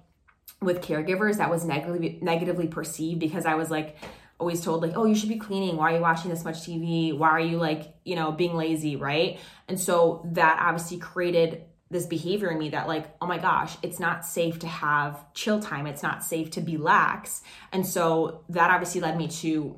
with 0.61 0.81
caregivers 0.81 1.37
that 1.37 1.50
was 1.50 1.65
negatively 1.65 2.19
negatively 2.21 2.67
perceived 2.67 3.21
because 3.21 3.47
I 3.47 3.55
was 3.55 3.71
like 3.71 3.97
always 4.41 4.61
told 4.61 4.83
like, 4.83 4.97
"Oh, 4.97 5.05
you 5.05 5.15
should 5.15 5.29
be 5.29 5.38
cleaning. 5.38 5.77
Why 5.77 5.93
are 5.93 5.97
you 5.97 6.03
watching 6.03 6.31
this 6.31 6.45
much 6.45 6.61
TV? 6.61 7.17
Why 7.17 7.31
are 7.31 7.41
you 7.41 7.59
like, 7.59 7.95
you 8.05 8.17
know, 8.17 8.33
being 8.33 8.57
lazy, 8.57 8.97
right?" 8.97 9.38
And 9.69 9.79
so 9.79 10.27
that 10.33 10.59
obviously 10.61 10.99
created 10.99 11.65
this 11.91 12.07
behavior 12.07 12.50
in 12.50 12.59
me 12.59 12.71
that 12.71 12.87
like 12.87 13.07
oh 13.21 13.27
my 13.27 13.38
gosh 13.38 13.77
it's 13.83 13.99
not 13.99 14.25
safe 14.25 14.59
to 14.59 14.67
have 14.67 15.25
chill 15.33 15.61
time 15.61 15.87
it's 15.87 16.03
not 16.03 16.23
safe 16.23 16.50
to 16.50 16.61
be 16.61 16.77
lax 16.77 17.43
and 17.73 17.87
so 17.87 18.45
that 18.49 18.71
obviously 18.71 19.00
led 19.00 19.17
me 19.17 19.27
to 19.27 19.77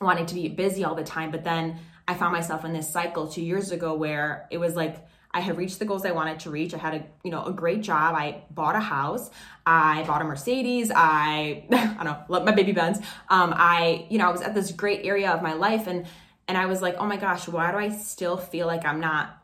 wanting 0.00 0.26
to 0.26 0.34
be 0.34 0.48
busy 0.48 0.84
all 0.84 0.94
the 0.94 1.02
time 1.02 1.30
but 1.30 1.44
then 1.44 1.78
I 2.06 2.14
found 2.14 2.32
myself 2.32 2.64
in 2.64 2.72
this 2.72 2.88
cycle 2.88 3.28
two 3.28 3.42
years 3.42 3.70
ago 3.70 3.94
where 3.94 4.46
it 4.50 4.58
was 4.58 4.76
like 4.76 5.06
I 5.34 5.40
had 5.40 5.58
reached 5.58 5.80
the 5.80 5.84
goals 5.84 6.06
I 6.06 6.12
wanted 6.12 6.40
to 6.40 6.50
reach. 6.50 6.74
I 6.74 6.78
had 6.78 6.94
a 6.94 7.04
you 7.24 7.30
know 7.30 7.44
a 7.44 7.52
great 7.52 7.82
job. 7.82 8.14
I 8.14 8.44
bought 8.50 8.76
a 8.76 8.80
house. 8.80 9.30
I 9.66 10.04
bought 10.04 10.22
a 10.22 10.24
Mercedes. 10.24 10.92
I 10.94 11.64
I 11.72 11.94
don't 11.96 12.04
know 12.04 12.18
love 12.28 12.44
my 12.44 12.52
baby 12.52 12.72
Benz. 12.72 12.98
Um, 13.28 13.52
I 13.56 14.06
you 14.10 14.18
know 14.18 14.28
I 14.28 14.32
was 14.32 14.42
at 14.42 14.54
this 14.54 14.70
great 14.70 15.04
area 15.04 15.30
of 15.30 15.42
my 15.42 15.54
life 15.54 15.86
and 15.86 16.06
and 16.46 16.56
I 16.56 16.66
was 16.66 16.82
like 16.82 16.96
oh 16.98 17.06
my 17.06 17.16
gosh 17.16 17.48
why 17.48 17.72
do 17.72 17.78
I 17.78 17.88
still 17.88 18.36
feel 18.36 18.66
like 18.66 18.84
I'm 18.84 19.00
not 19.00 19.36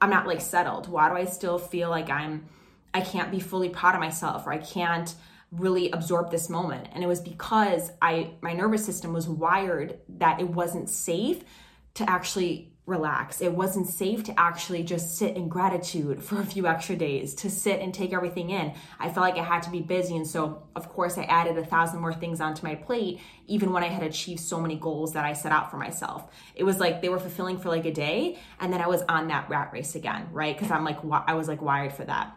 I'm 0.00 0.10
not 0.10 0.26
like 0.26 0.40
settled? 0.40 0.88
Why 0.88 1.08
do 1.08 1.16
I 1.16 1.24
still 1.24 1.58
feel 1.58 1.90
like 1.90 2.08
I'm 2.10 2.46
I 2.94 3.00
can't 3.00 3.30
be 3.30 3.40
fully 3.40 3.68
proud 3.68 3.94
of 3.94 4.00
myself 4.00 4.46
or 4.46 4.52
I 4.52 4.58
can't 4.58 5.12
really 5.50 5.90
absorb 5.90 6.30
this 6.30 6.48
moment 6.50 6.88
and 6.92 7.04
it 7.04 7.06
was 7.06 7.20
because 7.20 7.92
i 8.02 8.30
my 8.40 8.52
nervous 8.52 8.84
system 8.84 9.12
was 9.12 9.28
wired 9.28 9.96
that 10.08 10.40
it 10.40 10.48
wasn't 10.48 10.90
safe 10.90 11.44
to 11.96 12.08
actually 12.08 12.72
relax. 12.86 13.40
It 13.40 13.52
wasn't 13.52 13.88
safe 13.88 14.22
to 14.24 14.38
actually 14.38 14.84
just 14.84 15.16
sit 15.16 15.36
in 15.36 15.48
gratitude 15.48 16.22
for 16.22 16.40
a 16.40 16.46
few 16.46 16.68
extra 16.68 16.94
days, 16.94 17.34
to 17.36 17.50
sit 17.50 17.80
and 17.80 17.92
take 17.92 18.12
everything 18.12 18.50
in. 18.50 18.74
I 19.00 19.06
felt 19.06 19.26
like 19.26 19.36
I 19.36 19.42
had 19.42 19.64
to 19.64 19.70
be 19.70 19.80
busy. 19.80 20.16
And 20.16 20.26
so, 20.26 20.62
of 20.76 20.88
course, 20.88 21.18
I 21.18 21.24
added 21.24 21.58
a 21.58 21.66
thousand 21.66 22.00
more 22.00 22.14
things 22.14 22.40
onto 22.40 22.64
my 22.64 22.76
plate, 22.76 23.20
even 23.48 23.72
when 23.72 23.82
I 23.82 23.88
had 23.88 24.04
achieved 24.04 24.40
so 24.40 24.60
many 24.60 24.76
goals 24.76 25.14
that 25.14 25.24
I 25.24 25.32
set 25.32 25.50
out 25.50 25.70
for 25.70 25.78
myself. 25.78 26.32
It 26.54 26.62
was 26.62 26.78
like 26.78 27.02
they 27.02 27.08
were 27.08 27.18
fulfilling 27.18 27.58
for 27.58 27.70
like 27.70 27.86
a 27.86 27.92
day. 27.92 28.38
And 28.60 28.72
then 28.72 28.80
I 28.80 28.86
was 28.86 29.02
on 29.08 29.28
that 29.28 29.48
rat 29.48 29.70
race 29.72 29.96
again, 29.96 30.28
right? 30.30 30.56
Because 30.56 30.70
I'm 30.70 30.84
like, 30.84 30.98
I 31.26 31.34
was 31.34 31.48
like 31.48 31.60
wired 31.60 31.92
for 31.92 32.04
that. 32.04 32.36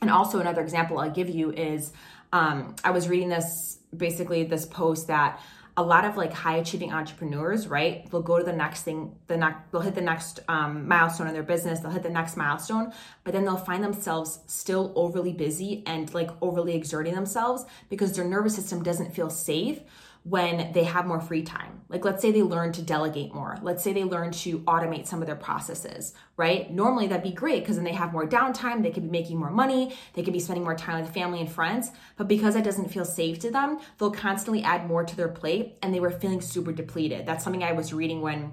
And 0.00 0.10
also, 0.10 0.40
another 0.40 0.62
example 0.62 0.98
I'll 0.98 1.10
give 1.10 1.30
you 1.30 1.52
is 1.52 1.92
um, 2.32 2.74
I 2.82 2.90
was 2.90 3.08
reading 3.08 3.28
this 3.28 3.78
basically 3.96 4.42
this 4.42 4.66
post 4.66 5.06
that 5.06 5.40
a 5.78 5.82
lot 5.82 6.04
of 6.04 6.16
like 6.16 6.32
high 6.32 6.56
achieving 6.56 6.92
entrepreneurs, 6.92 7.68
right? 7.68 8.10
They'll 8.10 8.22
go 8.22 8.38
to 8.38 8.44
the 8.44 8.52
next 8.52 8.82
thing, 8.82 9.14
the 9.26 9.36
next, 9.36 9.70
they'll 9.70 9.82
hit 9.82 9.94
the 9.94 10.00
next 10.00 10.40
um, 10.48 10.88
milestone 10.88 11.26
in 11.26 11.34
their 11.34 11.42
business, 11.42 11.80
they'll 11.80 11.90
hit 11.90 12.02
the 12.02 12.08
next 12.10 12.36
milestone, 12.36 12.92
but 13.24 13.34
then 13.34 13.44
they'll 13.44 13.56
find 13.56 13.84
themselves 13.84 14.40
still 14.46 14.92
overly 14.96 15.32
busy 15.32 15.82
and 15.86 16.12
like 16.14 16.30
overly 16.40 16.74
exerting 16.74 17.14
themselves 17.14 17.64
because 17.90 18.16
their 18.16 18.24
nervous 18.24 18.54
system 18.54 18.82
doesn't 18.82 19.14
feel 19.14 19.28
safe 19.28 19.80
when 20.28 20.72
they 20.72 20.82
have 20.82 21.06
more 21.06 21.20
free 21.20 21.42
time. 21.42 21.82
Like, 21.88 22.04
let's 22.04 22.20
say 22.20 22.32
they 22.32 22.42
learn 22.42 22.72
to 22.72 22.82
delegate 22.82 23.32
more. 23.32 23.58
Let's 23.62 23.84
say 23.84 23.92
they 23.92 24.02
learn 24.02 24.32
to 24.32 24.58
automate 24.60 25.06
some 25.06 25.22
of 25.22 25.26
their 25.26 25.36
processes, 25.36 26.14
right? 26.36 26.68
Normally, 26.68 27.06
that'd 27.06 27.22
be 27.22 27.30
great 27.30 27.60
because 27.60 27.76
then 27.76 27.84
they 27.84 27.92
have 27.92 28.12
more 28.12 28.26
downtime. 28.26 28.82
They 28.82 28.90
could 28.90 29.04
be 29.04 29.08
making 29.08 29.38
more 29.38 29.52
money. 29.52 29.96
They 30.14 30.24
could 30.24 30.32
be 30.32 30.40
spending 30.40 30.64
more 30.64 30.74
time 30.74 31.00
with 31.00 31.14
family 31.14 31.40
and 31.40 31.48
friends. 31.50 31.92
But 32.16 32.26
because 32.26 32.56
it 32.56 32.64
doesn't 32.64 32.90
feel 32.90 33.04
safe 33.04 33.38
to 33.38 33.52
them, 33.52 33.78
they'll 33.98 34.10
constantly 34.10 34.64
add 34.64 34.88
more 34.88 35.04
to 35.04 35.14
their 35.14 35.28
plate 35.28 35.78
and 35.80 35.94
they 35.94 36.00
were 36.00 36.10
feeling 36.10 36.40
super 36.40 36.72
depleted. 36.72 37.24
That's 37.24 37.44
something 37.44 37.62
I 37.62 37.72
was 37.72 37.92
reading 37.92 38.20
when 38.20 38.50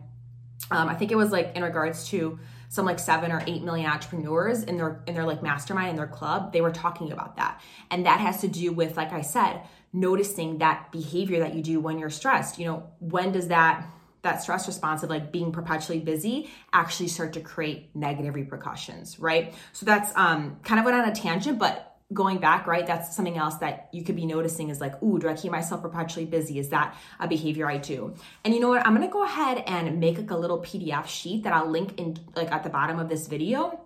um, 0.70 0.88
I 0.88 0.94
think 0.94 1.12
it 1.12 1.16
was 1.16 1.32
like 1.32 1.56
in 1.56 1.64
regards 1.64 2.08
to 2.10 2.38
some 2.70 2.86
like 2.86 3.00
seven 3.00 3.32
or 3.32 3.44
eight 3.48 3.64
million 3.64 3.90
entrepreneurs 3.90 4.64
in 4.64 4.78
their 4.78 5.04
in 5.08 5.14
their 5.14 5.26
like 5.26 5.44
mastermind 5.44 5.92
in 5.92 5.96
their 5.96 6.08
club 6.08 6.52
they 6.52 6.62
were 6.62 6.72
talking 6.72 7.12
about 7.12 7.36
that 7.36 7.62
and 7.92 8.08
that 8.08 8.20
has 8.20 8.42
to 8.42 8.48
do 8.48 8.72
with 8.72 8.98
like 8.98 9.14
i 9.14 9.22
said 9.22 9.62
noticing 9.94 10.58
that 10.58 10.92
behavior 10.92 11.40
that 11.40 11.54
you 11.54 11.62
do 11.62 11.80
when 11.80 12.00
you're 12.00 12.10
stressed. 12.10 12.60
You 12.60 12.66
know, 12.66 12.90
when 13.00 13.32
does 13.32 13.48
that 13.50 13.88
that 14.24 14.42
stress 14.42 14.68
response 14.68 15.04
of 15.04 15.10
like 15.10 15.34
being 15.34 15.52
perpetually 15.52 16.00
busy 16.00 16.50
actually 16.72 17.10
start 17.10 17.34
to 17.34 17.42
create 17.42 17.94
negative 17.94 18.36
repercussions, 18.36 19.20
right? 19.20 19.54
So 19.74 19.86
that's 19.86 20.12
um 20.16 20.58
kind 20.64 20.80
of 20.80 20.86
went 20.86 20.98
on 20.98 21.08
a 21.08 21.16
tangent, 21.16 21.60
but 21.60 21.90
going 22.14 22.38
back, 22.38 22.68
right, 22.68 22.86
that's 22.86 23.16
something 23.16 23.38
else 23.38 23.56
that 23.56 23.90
you 23.92 24.04
could 24.04 24.16
be 24.16 24.26
noticing 24.26 24.70
is 24.70 24.80
like, 24.80 25.02
ooh, 25.02 25.20
do 25.20 25.28
I 25.28 25.34
keep 25.34 25.52
myself 25.52 25.82
perpetually 25.82 26.26
busy? 26.26 26.60
Is 26.60 26.70
that 26.70 26.96
a 27.20 27.28
behavior 27.28 27.68
I 27.68 27.78
do? 27.78 28.16
And 28.46 28.54
you 28.54 28.60
know 28.60 28.70
what? 28.70 28.86
I'm 28.86 28.94
gonna 28.94 29.08
go 29.08 29.24
ahead 29.24 29.64
and 29.68 30.00
make 30.00 30.18
like 30.18 30.32
a 30.32 30.38
little 30.38 30.62
PDF 30.62 31.08
sheet 31.08 31.44
that 31.44 31.54
I'll 31.54 31.70
link 31.70 32.00
in 32.00 32.18
like 32.36 32.52
at 32.52 32.64
the 32.64 32.70
bottom 32.70 33.00
of 33.00 33.10
this 33.10 33.28
video 33.28 33.80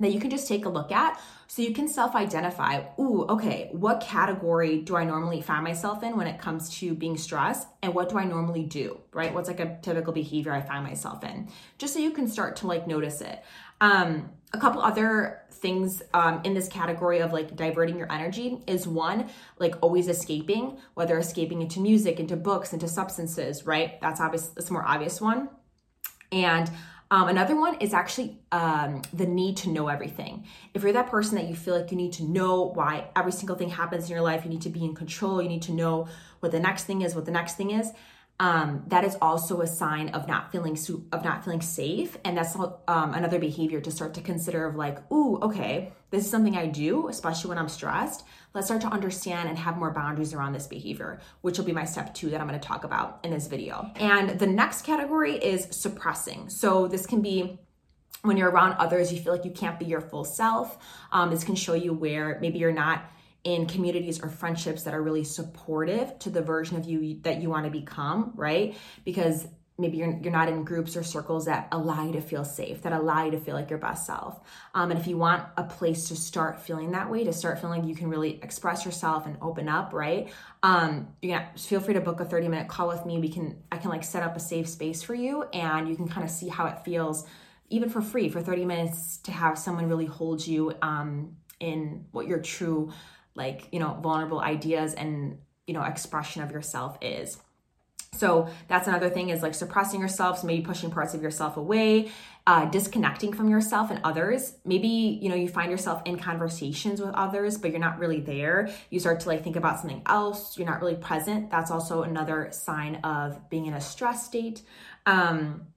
that 0.00 0.12
you 0.12 0.18
can 0.20 0.30
just 0.30 0.48
take 0.48 0.64
a 0.64 0.68
look 0.68 0.90
at 0.90 1.20
so 1.46 1.62
you 1.62 1.74
can 1.74 1.88
self 1.88 2.14
identify, 2.14 2.84
ooh, 2.98 3.26
okay, 3.28 3.68
what 3.72 4.00
category 4.00 4.80
do 4.82 4.96
I 4.96 5.04
normally 5.04 5.42
find 5.42 5.62
myself 5.64 6.02
in 6.02 6.16
when 6.16 6.26
it 6.26 6.38
comes 6.38 6.70
to 6.78 6.94
being 6.94 7.16
stressed? 7.16 7.66
And 7.82 7.94
what 7.94 8.08
do 8.08 8.18
I 8.18 8.24
normally 8.24 8.62
do, 8.62 9.00
right? 9.12 9.34
What's 9.34 9.48
like 9.48 9.60
a 9.60 9.78
typical 9.82 10.12
behavior 10.12 10.52
I 10.52 10.60
find 10.60 10.84
myself 10.84 11.24
in? 11.24 11.48
Just 11.78 11.92
so 11.92 11.98
you 11.98 12.12
can 12.12 12.28
start 12.28 12.56
to 12.56 12.66
like 12.66 12.86
notice 12.86 13.20
it. 13.20 13.42
Um, 13.80 14.30
a 14.52 14.58
couple 14.58 14.80
other 14.80 15.42
things 15.50 16.02
um, 16.14 16.40
in 16.44 16.54
this 16.54 16.68
category 16.68 17.20
of 17.20 17.32
like 17.32 17.54
diverting 17.54 17.98
your 17.98 18.10
energy 18.10 18.62
is 18.66 18.86
one, 18.86 19.28
like 19.58 19.74
always 19.82 20.08
escaping, 20.08 20.78
whether 20.94 21.18
escaping 21.18 21.62
into 21.62 21.80
music, 21.80 22.18
into 22.18 22.36
books, 22.36 22.72
into 22.72 22.88
substances, 22.88 23.66
right? 23.66 24.00
That's 24.00 24.20
obvious, 24.20 24.48
that's 24.48 24.70
a 24.70 24.72
more 24.72 24.86
obvious 24.86 25.20
one. 25.20 25.48
And 26.32 26.70
um, 27.12 27.28
another 27.28 27.56
one 27.56 27.74
is 27.80 27.92
actually 27.92 28.38
um, 28.52 29.02
the 29.12 29.26
need 29.26 29.56
to 29.58 29.68
know 29.68 29.88
everything. 29.88 30.46
If 30.74 30.82
you're 30.82 30.92
that 30.92 31.10
person 31.10 31.34
that 31.36 31.46
you 31.46 31.56
feel 31.56 31.76
like 31.76 31.90
you 31.90 31.96
need 31.96 32.12
to 32.14 32.24
know 32.24 32.62
why 32.62 33.08
every 33.16 33.32
single 33.32 33.56
thing 33.56 33.68
happens 33.68 34.04
in 34.04 34.10
your 34.10 34.20
life, 34.20 34.44
you 34.44 34.50
need 34.50 34.62
to 34.62 34.70
be 34.70 34.84
in 34.84 34.94
control, 34.94 35.42
you 35.42 35.48
need 35.48 35.62
to 35.62 35.72
know 35.72 36.06
what 36.38 36.52
the 36.52 36.60
next 36.60 36.84
thing 36.84 37.02
is, 37.02 37.16
what 37.16 37.24
the 37.24 37.32
next 37.32 37.56
thing 37.56 37.72
is, 37.72 37.90
um, 38.40 38.84
that 38.86 39.04
is 39.04 39.18
also 39.20 39.60
a 39.60 39.66
sign 39.66 40.08
of 40.08 40.26
not 40.26 40.50
feeling 40.50 40.76
of 41.12 41.22
not 41.22 41.44
feeling 41.44 41.60
safe, 41.60 42.16
and 42.24 42.38
that's 42.38 42.56
um, 42.56 43.12
another 43.12 43.38
behavior 43.38 43.82
to 43.82 43.90
start 43.90 44.14
to 44.14 44.22
consider 44.22 44.66
of 44.66 44.76
like, 44.76 44.98
ooh, 45.12 45.36
okay, 45.42 45.92
this 46.08 46.24
is 46.24 46.30
something 46.30 46.56
I 46.56 46.66
do, 46.66 47.08
especially 47.08 47.50
when 47.50 47.58
I'm 47.58 47.68
stressed. 47.68 48.24
Let's 48.54 48.66
start 48.66 48.80
to 48.80 48.88
understand 48.88 49.50
and 49.50 49.58
have 49.58 49.76
more 49.76 49.90
boundaries 49.90 50.32
around 50.32 50.54
this 50.54 50.66
behavior, 50.66 51.20
which 51.42 51.58
will 51.58 51.66
be 51.66 51.72
my 51.72 51.84
step 51.84 52.14
two 52.14 52.30
that 52.30 52.40
I'm 52.40 52.48
going 52.48 52.58
to 52.58 52.66
talk 52.66 52.84
about 52.84 53.20
in 53.24 53.30
this 53.30 53.46
video. 53.46 53.90
And 53.96 54.38
the 54.38 54.46
next 54.46 54.86
category 54.86 55.34
is 55.34 55.68
suppressing. 55.70 56.48
So 56.48 56.88
this 56.88 57.04
can 57.04 57.20
be 57.20 57.58
when 58.22 58.38
you're 58.38 58.50
around 58.50 58.72
others, 58.74 59.12
you 59.12 59.20
feel 59.20 59.34
like 59.34 59.44
you 59.44 59.50
can't 59.50 59.78
be 59.78 59.84
your 59.84 60.00
full 60.00 60.24
self. 60.24 60.78
Um, 61.12 61.30
this 61.30 61.44
can 61.44 61.56
show 61.56 61.74
you 61.74 61.92
where 61.92 62.38
maybe 62.40 62.58
you're 62.58 62.72
not 62.72 63.04
in 63.44 63.66
communities 63.66 64.22
or 64.22 64.28
friendships 64.28 64.82
that 64.82 64.94
are 64.94 65.02
really 65.02 65.24
supportive 65.24 66.18
to 66.18 66.30
the 66.30 66.42
version 66.42 66.76
of 66.76 66.84
you 66.84 67.18
that 67.22 67.40
you 67.40 67.48
want 67.48 67.64
to 67.64 67.70
become, 67.70 68.32
right? 68.34 68.76
Because 69.04 69.46
maybe 69.80 69.96
you're, 69.96 70.18
you're 70.20 70.32
not 70.32 70.48
in 70.48 70.62
groups 70.62 70.96
or 70.96 71.02
circles 71.02 71.46
that 71.46 71.66
allow 71.72 72.04
you 72.04 72.12
to 72.12 72.20
feel 72.20 72.44
safe, 72.44 72.82
that 72.82 72.92
allow 72.92 73.24
you 73.24 73.30
to 73.30 73.40
feel 73.40 73.54
like 73.54 73.70
your 73.70 73.78
best 73.78 74.06
self. 74.06 74.40
Um, 74.74 74.90
and 74.90 75.00
if 75.00 75.06
you 75.06 75.16
want 75.16 75.44
a 75.56 75.64
place 75.64 76.08
to 76.08 76.16
start 76.16 76.60
feeling 76.60 76.92
that 76.92 77.10
way, 77.10 77.24
to 77.24 77.32
start 77.32 77.60
feeling 77.60 77.80
like 77.80 77.88
you 77.88 77.94
can 77.94 78.08
really 78.08 78.38
express 78.42 78.84
yourself 78.84 79.26
and 79.26 79.38
open 79.40 79.68
up, 79.68 79.92
right? 79.92 80.30
Um, 80.62 81.08
you 81.22 81.30
can 81.30 81.46
feel 81.56 81.80
free 81.80 81.94
to 81.94 82.00
book 82.00 82.20
a 82.20 82.24
30 82.24 82.48
minute 82.48 82.68
call 82.68 82.88
with 82.88 83.06
me. 83.06 83.18
We 83.18 83.30
can, 83.30 83.62
I 83.72 83.78
can 83.78 83.90
like 83.90 84.04
set 84.04 84.22
up 84.22 84.36
a 84.36 84.40
safe 84.40 84.68
space 84.68 85.02
for 85.02 85.14
you 85.14 85.44
and 85.44 85.88
you 85.88 85.96
can 85.96 86.08
kind 86.08 86.24
of 86.24 86.30
see 86.30 86.48
how 86.48 86.66
it 86.66 86.84
feels 86.84 87.26
even 87.70 87.88
for 87.88 88.02
free 88.02 88.28
for 88.28 88.42
30 88.42 88.64
minutes 88.64 89.18
to 89.18 89.32
have 89.32 89.56
someone 89.56 89.88
really 89.88 90.06
hold 90.06 90.44
you 90.44 90.72
um, 90.82 91.36
in 91.60 92.04
what 92.10 92.26
your 92.26 92.40
true 92.40 92.92
like, 93.34 93.68
you 93.72 93.78
know, 93.78 93.98
vulnerable 94.02 94.40
ideas 94.40 94.94
and, 94.94 95.38
you 95.66 95.74
know, 95.74 95.82
expression 95.82 96.42
of 96.42 96.50
yourself 96.50 96.98
is. 97.00 97.38
So 98.12 98.48
that's 98.68 98.88
another 98.88 99.08
thing 99.08 99.28
is 99.28 99.40
like 99.40 99.54
suppressing 99.54 100.00
yourself, 100.00 100.40
so 100.40 100.46
maybe 100.46 100.62
pushing 100.62 100.90
parts 100.90 101.14
of 101.14 101.22
yourself 101.22 101.56
away, 101.56 102.10
uh, 102.46 102.64
disconnecting 102.66 103.32
from 103.32 103.48
yourself 103.48 103.90
and 103.90 104.00
others. 104.02 104.56
Maybe 104.64 104.88
you 104.88 105.28
know 105.28 105.36
you 105.36 105.48
find 105.48 105.70
yourself 105.70 106.02
in 106.04 106.18
conversations 106.18 107.00
with 107.00 107.14
others, 107.14 107.56
but 107.56 107.70
you're 107.70 107.80
not 107.80 107.98
really 107.98 108.20
there. 108.20 108.68
You 108.90 108.98
start 108.98 109.20
to 109.20 109.28
like 109.28 109.44
think 109.44 109.56
about 109.56 109.78
something 109.78 110.02
else. 110.06 110.58
You're 110.58 110.66
not 110.66 110.80
really 110.80 110.96
present. 110.96 111.50
That's 111.50 111.70
also 111.70 112.02
another 112.02 112.48
sign 112.50 112.96
of 112.96 113.48
being 113.48 113.66
in 113.66 113.74
a 113.74 113.80
stress 113.80 114.26
state. 114.26 114.62
Um, 115.06 115.68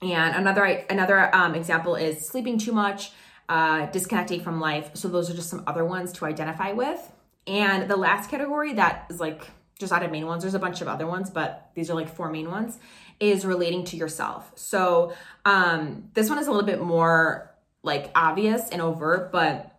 and 0.00 0.36
another 0.36 0.64
another 0.64 1.34
um, 1.34 1.54
example 1.56 1.96
is 1.96 2.26
sleeping 2.26 2.56
too 2.56 2.72
much, 2.72 3.10
uh, 3.48 3.86
disconnecting 3.86 4.40
from 4.40 4.60
life. 4.60 4.90
So 4.94 5.08
those 5.08 5.30
are 5.30 5.34
just 5.34 5.50
some 5.50 5.64
other 5.66 5.84
ones 5.84 6.12
to 6.14 6.24
identify 6.24 6.72
with. 6.72 7.12
And 7.46 7.90
the 7.90 7.96
last 7.96 8.30
category 8.30 8.74
that 8.74 9.06
is 9.10 9.20
like 9.20 9.50
just 9.78 9.92
out 9.92 10.02
of 10.02 10.10
main 10.10 10.26
ones. 10.26 10.42
There's 10.42 10.54
a 10.54 10.58
bunch 10.58 10.80
of 10.80 10.88
other 10.88 11.06
ones, 11.06 11.30
but 11.30 11.70
these 11.74 11.90
are 11.90 11.94
like 11.94 12.14
four 12.14 12.30
main 12.30 12.50
ones. 12.50 12.78
Is 13.20 13.44
relating 13.46 13.84
to 13.86 13.96
yourself. 13.96 14.50
So 14.56 15.14
um, 15.44 16.10
this 16.14 16.28
one 16.28 16.38
is 16.38 16.48
a 16.48 16.50
little 16.50 16.66
bit 16.66 16.80
more 16.80 17.54
like 17.82 18.10
obvious 18.14 18.68
and 18.70 18.82
overt, 18.82 19.30
but 19.30 19.73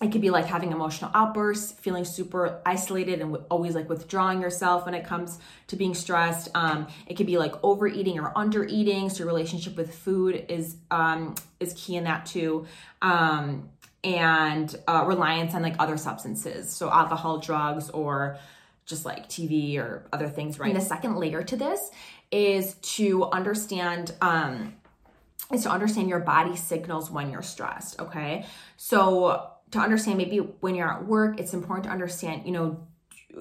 it 0.00 0.12
could 0.12 0.20
be 0.20 0.30
like 0.30 0.46
having 0.46 0.70
emotional 0.70 1.10
outbursts, 1.12 1.72
feeling 1.72 2.04
super 2.04 2.60
isolated 2.64 3.20
and 3.20 3.36
always 3.50 3.74
like 3.74 3.88
withdrawing 3.88 4.40
yourself 4.40 4.86
when 4.86 4.94
it 4.94 5.04
comes 5.04 5.40
to 5.66 5.76
being 5.76 5.94
stressed. 5.94 6.48
Um, 6.54 6.86
it 7.08 7.14
could 7.16 7.26
be 7.26 7.36
like 7.36 7.54
overeating 7.64 8.20
or 8.20 8.32
undereating. 8.34 9.10
So 9.10 9.18
your 9.18 9.26
relationship 9.26 9.76
with 9.76 9.92
food 9.92 10.46
is 10.48 10.76
um, 10.92 11.34
is 11.58 11.74
key 11.74 11.96
in 11.96 12.04
that 12.04 12.26
too. 12.26 12.66
Um, 13.02 13.70
and 14.04 14.72
uh, 14.86 15.04
reliance 15.04 15.54
on 15.54 15.62
like 15.62 15.74
other 15.80 15.96
substances, 15.96 16.72
so 16.72 16.88
alcohol, 16.88 17.38
drugs, 17.38 17.90
or 17.90 18.38
just 18.86 19.04
like 19.04 19.28
TV 19.28 19.78
or 19.78 20.06
other 20.12 20.28
things, 20.28 20.60
right? 20.60 20.70
And 20.70 20.80
the 20.80 20.84
second 20.84 21.16
layer 21.16 21.42
to 21.42 21.56
this 21.56 21.90
is 22.30 22.74
to 22.74 23.24
understand 23.24 24.14
um 24.20 24.74
is 25.52 25.62
to 25.62 25.70
understand 25.70 26.08
your 26.08 26.20
body 26.20 26.54
signals 26.56 27.10
when 27.10 27.30
you're 27.30 27.42
stressed, 27.42 27.98
okay? 28.00 28.44
So 28.76 29.50
to 29.72 29.78
understand 29.78 30.18
maybe 30.18 30.38
when 30.38 30.74
you're 30.74 30.90
at 30.90 31.06
work, 31.06 31.38
it's 31.40 31.54
important 31.54 31.84
to 31.84 31.90
understand, 31.90 32.46
you 32.46 32.52
know, 32.52 32.86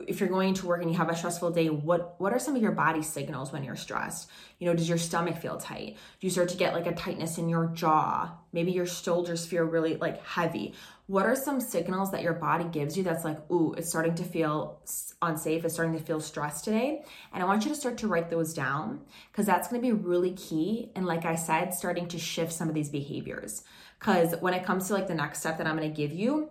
if 0.07 0.19
you're 0.19 0.29
going 0.29 0.53
to 0.53 0.65
work 0.65 0.81
and 0.81 0.91
you 0.91 0.98
have 0.98 1.10
a 1.10 1.15
stressful 1.15 1.51
day, 1.51 1.69
what 1.69 2.19
what 2.19 2.34
are 2.34 2.39
some 2.39 2.55
of 2.55 2.62
your 2.62 2.74
body 2.74 3.01
signals 3.01 3.51
when 3.51 3.63
you're 3.63 3.75
stressed? 3.75 4.29
You 4.60 4.67
know, 4.67 4.75
does 4.75 4.89
your 4.89 4.98
stomach 4.98 5.38
feel 5.38 5.57
tight? 5.57 5.98
Do 6.19 6.27
you 6.27 6.29
start 6.29 6.50
to 6.50 6.57
get 6.57 6.74
like 6.74 6.88
a 6.88 6.93
tightness 6.93 7.38
in 7.38 7.48
your 7.48 7.67
jaw? 7.67 8.34
Maybe 8.51 8.72
your 8.72 8.86
shoulders 8.86 9.46
feel 9.46 9.63
really 9.63 9.96
like 9.96 10.24
heavy. 10.25 10.74
What 11.07 11.25
are 11.25 11.36
some 11.36 11.62
signals 11.62 12.12
that 12.12 12.22
your 12.22 12.34
body 12.34 12.65
gives 12.65 12.98
you 12.98 13.03
that's 13.03 13.24
like, 13.24 13.39
ooh, 13.50 13.74
it's 13.77 13.88
starting 13.88 14.15
to 14.15 14.24
feel 14.24 14.81
unsafe, 15.22 15.63
it's 15.63 15.74
starting 15.74 15.98
to 15.98 16.03
feel 16.03 16.19
stressed 16.19 16.65
today? 16.65 17.03
And 17.34 17.41
I 17.41 17.46
want 17.46 17.63
you 17.63 17.69
to 17.69 17.79
start 17.79 17.98
to 18.00 18.10
write 18.10 18.29
those 18.29 18.53
down 18.53 19.01
because 19.31 19.46
that's 19.46 19.69
going 19.69 19.81
to 19.81 19.88
be 19.88 19.93
really 19.93 20.34
key. 20.34 20.91
And 20.96 21.05
like 21.05 21.24
I 21.24 21.36
said, 21.36 21.74
starting 21.74 22.10
to 22.10 22.19
shift 22.19 22.51
some 22.51 22.67
of 22.67 22.75
these 22.75 22.89
behaviors. 22.89 23.63
Because 24.00 24.36
when 24.39 24.54
it 24.54 24.63
comes 24.63 24.88
to 24.88 24.94
like 24.94 25.08
the 25.08 25.16
next 25.16 25.39
step 25.39 25.58
that 25.58 25.68
I'm 25.68 25.77
going 25.77 25.89
to 25.89 25.96
give 25.96 26.12
you, 26.12 26.50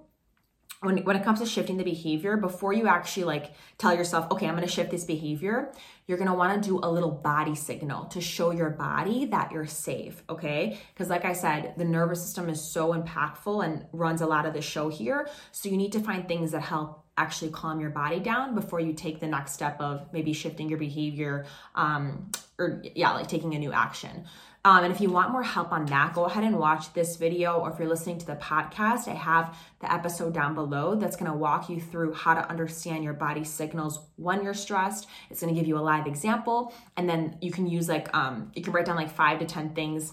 when, 0.81 0.99
when 1.05 1.17
it 1.17 1.25
comes 1.25 1.41
to 1.41 1.47
shifting 1.47 1.79
the 1.79 1.85
behavior, 1.85 2.37
before 2.37 2.73
you 2.73 2.87
actually 2.87 3.25
like 3.25 3.53
tell 3.79 3.95
yourself, 3.95 4.31
okay, 4.31 4.47
I'm 4.47 4.55
gonna 4.55 4.67
shift 4.67 4.91
this 4.91 5.05
behavior, 5.05 5.73
you're 6.07 6.19
gonna 6.19 6.35
wanna 6.35 6.61
do 6.61 6.79
a 6.83 6.91
little 6.91 7.11
body 7.11 7.55
signal 7.55 8.07
to 8.07 8.21
show 8.21 8.51
your 8.51 8.71
body 8.71 9.27
that 9.27 9.53
you're 9.53 9.67
safe, 9.67 10.23
okay? 10.29 10.79
Because, 10.93 11.09
like 11.09 11.25
I 11.25 11.33
said, 11.33 11.75
the 11.77 11.85
nervous 11.85 12.23
system 12.23 12.49
is 12.49 12.61
so 12.61 12.93
impactful 12.93 13.65
and 13.65 13.87
runs 13.93 14.21
a 14.21 14.27
lot 14.27 14.45
of 14.45 14.53
the 14.53 14.61
show 14.61 14.89
here. 14.89 15.29
So, 15.51 15.69
you 15.69 15.77
need 15.77 15.93
to 15.93 16.01
find 16.01 16.29
things 16.29 16.53
that 16.53 16.63
help 16.63 17.05
actually 17.17 17.51
calm 17.51 17.81
your 17.81 17.91
body 17.91 18.21
down 18.21 18.55
before 18.55 18.79
you 18.79 18.93
take 18.93 19.21
the 19.21 19.27
next 19.27 19.53
step 19.53 19.81
of 19.81 20.13
maybe 20.13 20.35
shifting 20.35 20.69
your 20.69 20.79
behavior 20.79 21.47
um, 21.75 22.31
or, 22.59 22.83
yeah, 22.95 23.13
like 23.13 23.29
taking 23.29 23.55
a 23.55 23.59
new 23.59 23.73
action. 23.73 24.27
Um, 24.67 24.83
and 24.83 24.93
if 24.93 25.01
you 25.01 25.11
want 25.11 25.31
more 25.31 25.45
help 25.45 25.71
on 25.71 25.87
that, 25.87 26.13
go 26.13 26.25
ahead 26.25 26.43
and 26.43 26.59
watch 26.59 26.93
this 26.93 27.15
video. 27.15 27.61
Or 27.61 27.71
if 27.71 27.79
you're 27.79 27.87
listening 27.89 28.19
to 28.19 28.27
the 28.27 28.35
podcast, 28.35 29.07
I 29.07 29.15
have 29.15 29.57
the 29.79 29.93
episode 29.93 30.35
down 30.35 30.57
below 30.57 30.97
that's 30.97 31.15
going 31.15 31.31
to 31.31 31.37
walk 31.37 31.69
you 31.69 31.81
through 31.81 32.15
how 32.15 32.35
to 32.35 32.51
understand 32.51 33.05
your 33.05 33.13
body 33.13 33.45
signals 33.45 34.01
when 34.17 34.43
you're 34.43 34.55
stressed. 34.55 35.07
It's 35.31 35.41
going 35.41 35.55
to 35.55 35.61
give 35.61 35.69
you 35.69 35.79
a 35.79 35.87
live 35.87 36.09
example. 36.09 36.75
And 36.97 37.09
then 37.09 37.39
you 37.41 37.53
can 37.53 37.69
use 37.69 37.89
like, 37.89 38.13
um, 38.13 38.51
you 38.57 38.63
can 38.63 38.73
write 38.73 38.87
down 38.87 38.97
like 38.97 39.09
five 39.09 39.39
to 39.39 39.45
10 39.45 39.73
things 39.73 40.13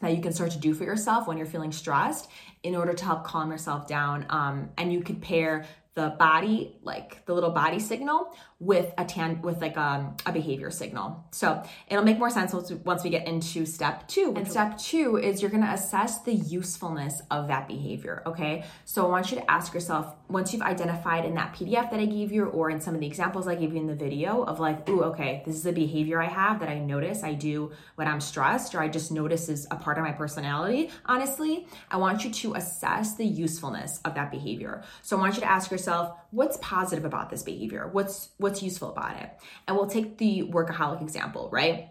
that 0.00 0.14
you 0.14 0.22
can 0.22 0.32
start 0.32 0.52
to 0.52 0.58
do 0.58 0.74
for 0.74 0.84
yourself 0.84 1.26
when 1.26 1.36
you're 1.36 1.44
feeling 1.44 1.72
stressed 1.72 2.30
in 2.62 2.76
order 2.76 2.92
to 2.92 3.04
help 3.04 3.24
calm 3.24 3.50
yourself 3.50 3.88
down. 3.88 4.26
Um, 4.30 4.70
and 4.78 4.92
you 4.92 5.02
could 5.02 5.20
pair 5.20 5.64
the 5.94 6.14
body, 6.18 6.74
like 6.82 7.24
the 7.26 7.34
little 7.34 7.50
body 7.50 7.78
signal, 7.78 8.34
with 8.58 8.94
a 8.96 9.04
tan 9.04 9.42
with 9.42 9.60
like 9.60 9.76
a, 9.76 9.80
um, 9.80 10.16
a 10.24 10.32
behavior 10.32 10.70
signal. 10.70 11.26
So 11.32 11.62
it'll 11.88 12.04
make 12.04 12.18
more 12.18 12.30
sense 12.30 12.54
once 12.54 12.70
we, 12.70 12.76
once 12.76 13.04
we 13.04 13.10
get 13.10 13.26
into 13.26 13.66
step 13.66 14.08
two. 14.08 14.32
And 14.34 14.48
step 14.48 14.78
two 14.78 15.18
is 15.18 15.42
you're 15.42 15.50
gonna 15.50 15.72
assess 15.72 16.22
the 16.22 16.32
usefulness 16.32 17.20
of 17.30 17.48
that 17.48 17.68
behavior. 17.68 18.22
Okay. 18.24 18.64
So 18.84 19.04
I 19.04 19.10
want 19.10 19.32
you 19.32 19.38
to 19.38 19.50
ask 19.50 19.74
yourself 19.74 20.14
once 20.28 20.52
you've 20.52 20.62
identified 20.62 21.26
in 21.26 21.34
that 21.34 21.54
PDF 21.54 21.90
that 21.90 22.00
I 22.00 22.06
gave 22.06 22.32
you 22.32 22.44
or 22.44 22.70
in 22.70 22.80
some 22.80 22.94
of 22.94 23.00
the 23.00 23.06
examples 23.06 23.46
I 23.46 23.56
gave 23.56 23.74
you 23.74 23.80
in 23.80 23.86
the 23.86 23.94
video 23.94 24.44
of 24.44 24.60
like, 24.60 24.88
ooh, 24.88 25.02
okay, 25.04 25.42
this 25.44 25.56
is 25.56 25.66
a 25.66 25.72
behavior 25.72 26.22
I 26.22 26.28
have 26.28 26.60
that 26.60 26.70
I 26.70 26.78
notice 26.78 27.22
I 27.22 27.34
do 27.34 27.72
when 27.96 28.08
I'm 28.08 28.20
stressed 28.20 28.74
or 28.74 28.80
I 28.80 28.88
just 28.88 29.12
notice 29.12 29.50
is 29.50 29.66
a 29.70 29.76
part 29.76 29.98
of 29.98 30.04
my 30.04 30.12
personality. 30.12 30.90
Honestly, 31.04 31.66
I 31.90 31.98
want 31.98 32.24
you 32.24 32.30
to 32.30 32.54
assess 32.54 33.16
the 33.16 33.26
usefulness 33.26 34.00
of 34.06 34.14
that 34.14 34.30
behavior. 34.30 34.84
So 35.02 35.18
I 35.18 35.20
want 35.20 35.34
you 35.34 35.40
to 35.40 35.50
ask 35.50 35.70
yourself, 35.70 35.81
what's 36.30 36.58
positive 36.60 37.04
about 37.04 37.30
this 37.30 37.42
behavior? 37.42 37.88
What's 37.90 38.30
what's 38.38 38.62
useful 38.62 38.90
about 38.90 39.20
it? 39.20 39.30
And 39.66 39.76
we'll 39.76 39.86
take 39.86 40.18
the 40.18 40.42
workaholic 40.42 41.02
example, 41.02 41.48
right? 41.52 41.90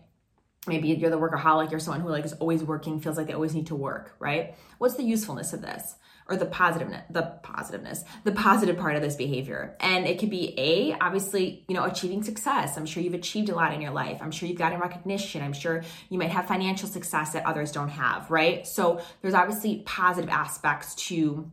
Maybe 0.67 0.89
you're 0.89 1.10
the 1.10 1.17
workaholic, 1.17 1.71
you're 1.71 1.80
someone 1.80 2.01
who 2.01 2.10
like 2.10 2.25
is 2.25 2.34
always 2.34 2.63
working, 2.63 2.99
feels 2.99 3.17
like 3.17 3.27
they 3.27 3.34
always 3.34 3.56
need 3.56 3.67
to 3.67 3.75
work, 3.75 4.15
right? 4.19 4.56
What's 4.77 4.95
the 4.95 5.04
usefulness 5.04 5.54
of 5.54 5.62
this? 5.62 5.95
Or 6.30 6.38
the 6.38 6.45
positiveness, 6.45 7.04
the 7.10 7.23
positiveness, 7.41 8.06
the 8.23 8.32
positive 8.32 8.77
part 8.77 8.95
of 8.95 9.01
this 9.01 9.15
behavior. 9.15 9.75
And 9.80 10.06
it 10.06 10.19
could 10.19 10.30
be 10.30 10.54
A, 10.58 10.95
obviously, 11.01 11.65
you 11.67 11.75
know, 11.75 11.84
achieving 11.84 12.23
success. 12.23 12.77
I'm 12.77 12.86
sure 12.86 13.01
you've 13.01 13.15
achieved 13.15 13.49
a 13.49 13.56
lot 13.56 13.73
in 13.73 13.82
your 13.82 13.91
life. 13.91 14.19
I'm 14.21 14.32
sure 14.32 14.47
you've 14.47 14.60
gotten 14.60 14.80
recognition. 14.80 15.41
I'm 15.41 15.51
sure 15.51 15.84
you 16.10 16.19
might 16.19 16.30
have 16.30 16.47
financial 16.47 16.88
success 16.88 17.34
that 17.34 17.45
others 17.45 17.71
don't 17.71 17.89
have, 17.89 18.30
right? 18.30 18.65
So 18.65 19.01
there's 19.21 19.34
obviously 19.34 19.82
positive 19.86 20.30
aspects 20.30 20.95
to 21.08 21.51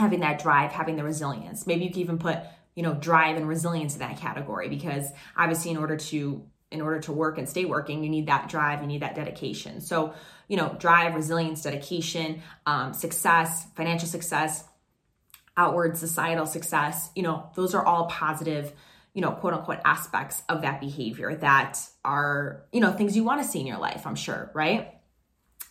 having 0.00 0.20
that 0.20 0.40
drive, 0.40 0.72
having 0.72 0.96
the 0.96 1.04
resilience. 1.04 1.66
Maybe 1.66 1.84
you 1.84 1.90
can 1.90 2.00
even 2.00 2.18
put, 2.18 2.38
you 2.74 2.82
know, 2.82 2.94
drive 2.94 3.36
and 3.36 3.46
resilience 3.48 3.94
in 3.94 4.00
that 4.00 4.18
category 4.18 4.68
because 4.68 5.10
obviously 5.36 5.70
in 5.70 5.76
order 5.76 5.96
to 5.96 6.44
in 6.70 6.80
order 6.80 7.00
to 7.00 7.12
work 7.12 7.36
and 7.36 7.48
stay 7.48 7.64
working, 7.64 8.04
you 8.04 8.08
need 8.08 8.26
that 8.28 8.48
drive, 8.48 8.80
you 8.80 8.86
need 8.86 9.02
that 9.02 9.16
dedication. 9.16 9.80
So, 9.80 10.14
you 10.46 10.56
know, 10.56 10.76
drive, 10.78 11.16
resilience, 11.16 11.62
dedication, 11.62 12.42
um, 12.64 12.94
success, 12.94 13.66
financial 13.74 14.06
success, 14.06 14.64
outward 15.56 15.96
societal 15.96 16.46
success, 16.46 17.10
you 17.16 17.22
know, 17.22 17.50
those 17.56 17.74
are 17.74 17.84
all 17.84 18.06
positive, 18.06 18.72
you 19.14 19.20
know, 19.20 19.32
quote 19.32 19.52
unquote 19.52 19.80
aspects 19.84 20.42
of 20.48 20.62
that 20.62 20.80
behavior 20.80 21.34
that 21.36 21.78
are, 22.04 22.64
you 22.72 22.80
know, 22.80 22.92
things 22.92 23.16
you 23.16 23.24
want 23.24 23.42
to 23.42 23.48
see 23.48 23.60
in 23.60 23.66
your 23.66 23.78
life, 23.78 24.06
I'm 24.06 24.14
sure, 24.14 24.50
right? 24.54 24.94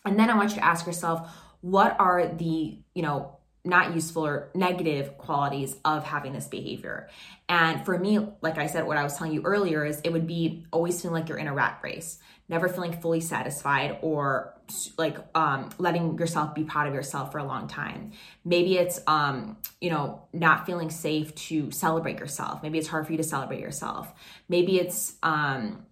And 0.06 0.20
then 0.20 0.30
I 0.30 0.36
want 0.36 0.52
you 0.52 0.58
to 0.58 0.66
ask 0.66 0.86
yourself, 0.86 1.30
what 1.62 1.96
are 2.00 2.28
the, 2.28 2.80
you 2.94 3.02
know, 3.02 3.39
not 3.66 3.94
useful 3.94 4.26
or 4.26 4.50
negative 4.56 5.18
qualities 5.18 5.76
of 5.84 6.04
having 6.04 6.34
this 6.34 6.48
behavior. 6.48 7.10
And 7.50 7.84
for 7.84 7.98
me, 7.98 8.20
like 8.42 8.58
I 8.58 8.68
said, 8.68 8.86
what 8.88 8.98
I 8.98 9.04
was 9.04 9.18
telling 9.18 9.34
you 9.34 9.42
earlier 9.42 9.86
is 9.86 10.00
it 10.04 10.14
would 10.14 10.28
be 10.28 10.66
always 10.72 11.02
feeling 11.02 11.16
like 11.20 11.30
you're 11.30 11.38
in 11.38 11.48
a 11.48 11.54
rat 11.54 11.80
race, 11.84 12.20
never 12.48 12.70
feeling 12.70 12.94
fully 12.94 13.20
satisfied 13.20 13.98
or 14.02 14.54
like 14.98 15.18
um, 15.36 15.70
letting 15.78 16.18
yourself 16.18 16.56
be 16.56 16.64
proud 16.64 16.88
of 16.88 16.94
yourself 16.94 17.32
for 17.32 17.40
a 17.40 17.44
long 17.44 17.68
time. 17.68 18.12
Maybe 18.46 18.78
it's, 18.78 19.02
um, 19.08 19.58
you 19.82 19.90
know, 19.90 20.22
not 20.32 20.66
feeling 20.66 20.90
safe 20.90 21.36
to 21.36 21.72
celebrate 21.72 22.20
yourself. 22.20 22.64
Maybe 22.64 22.78
it's 22.78 22.88
hard 22.88 23.06
for 23.06 23.12
you 23.12 23.18
to 23.18 23.24
celebrate 23.24 23.60
yourself. 23.60 24.14
Maybe 24.48 24.80
it's, 24.80 25.16
um, 25.22 25.86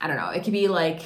I 0.00 0.06
don't 0.06 0.16
know, 0.16 0.30
it 0.30 0.44
could 0.44 0.52
be 0.52 0.68
like, 0.68 1.02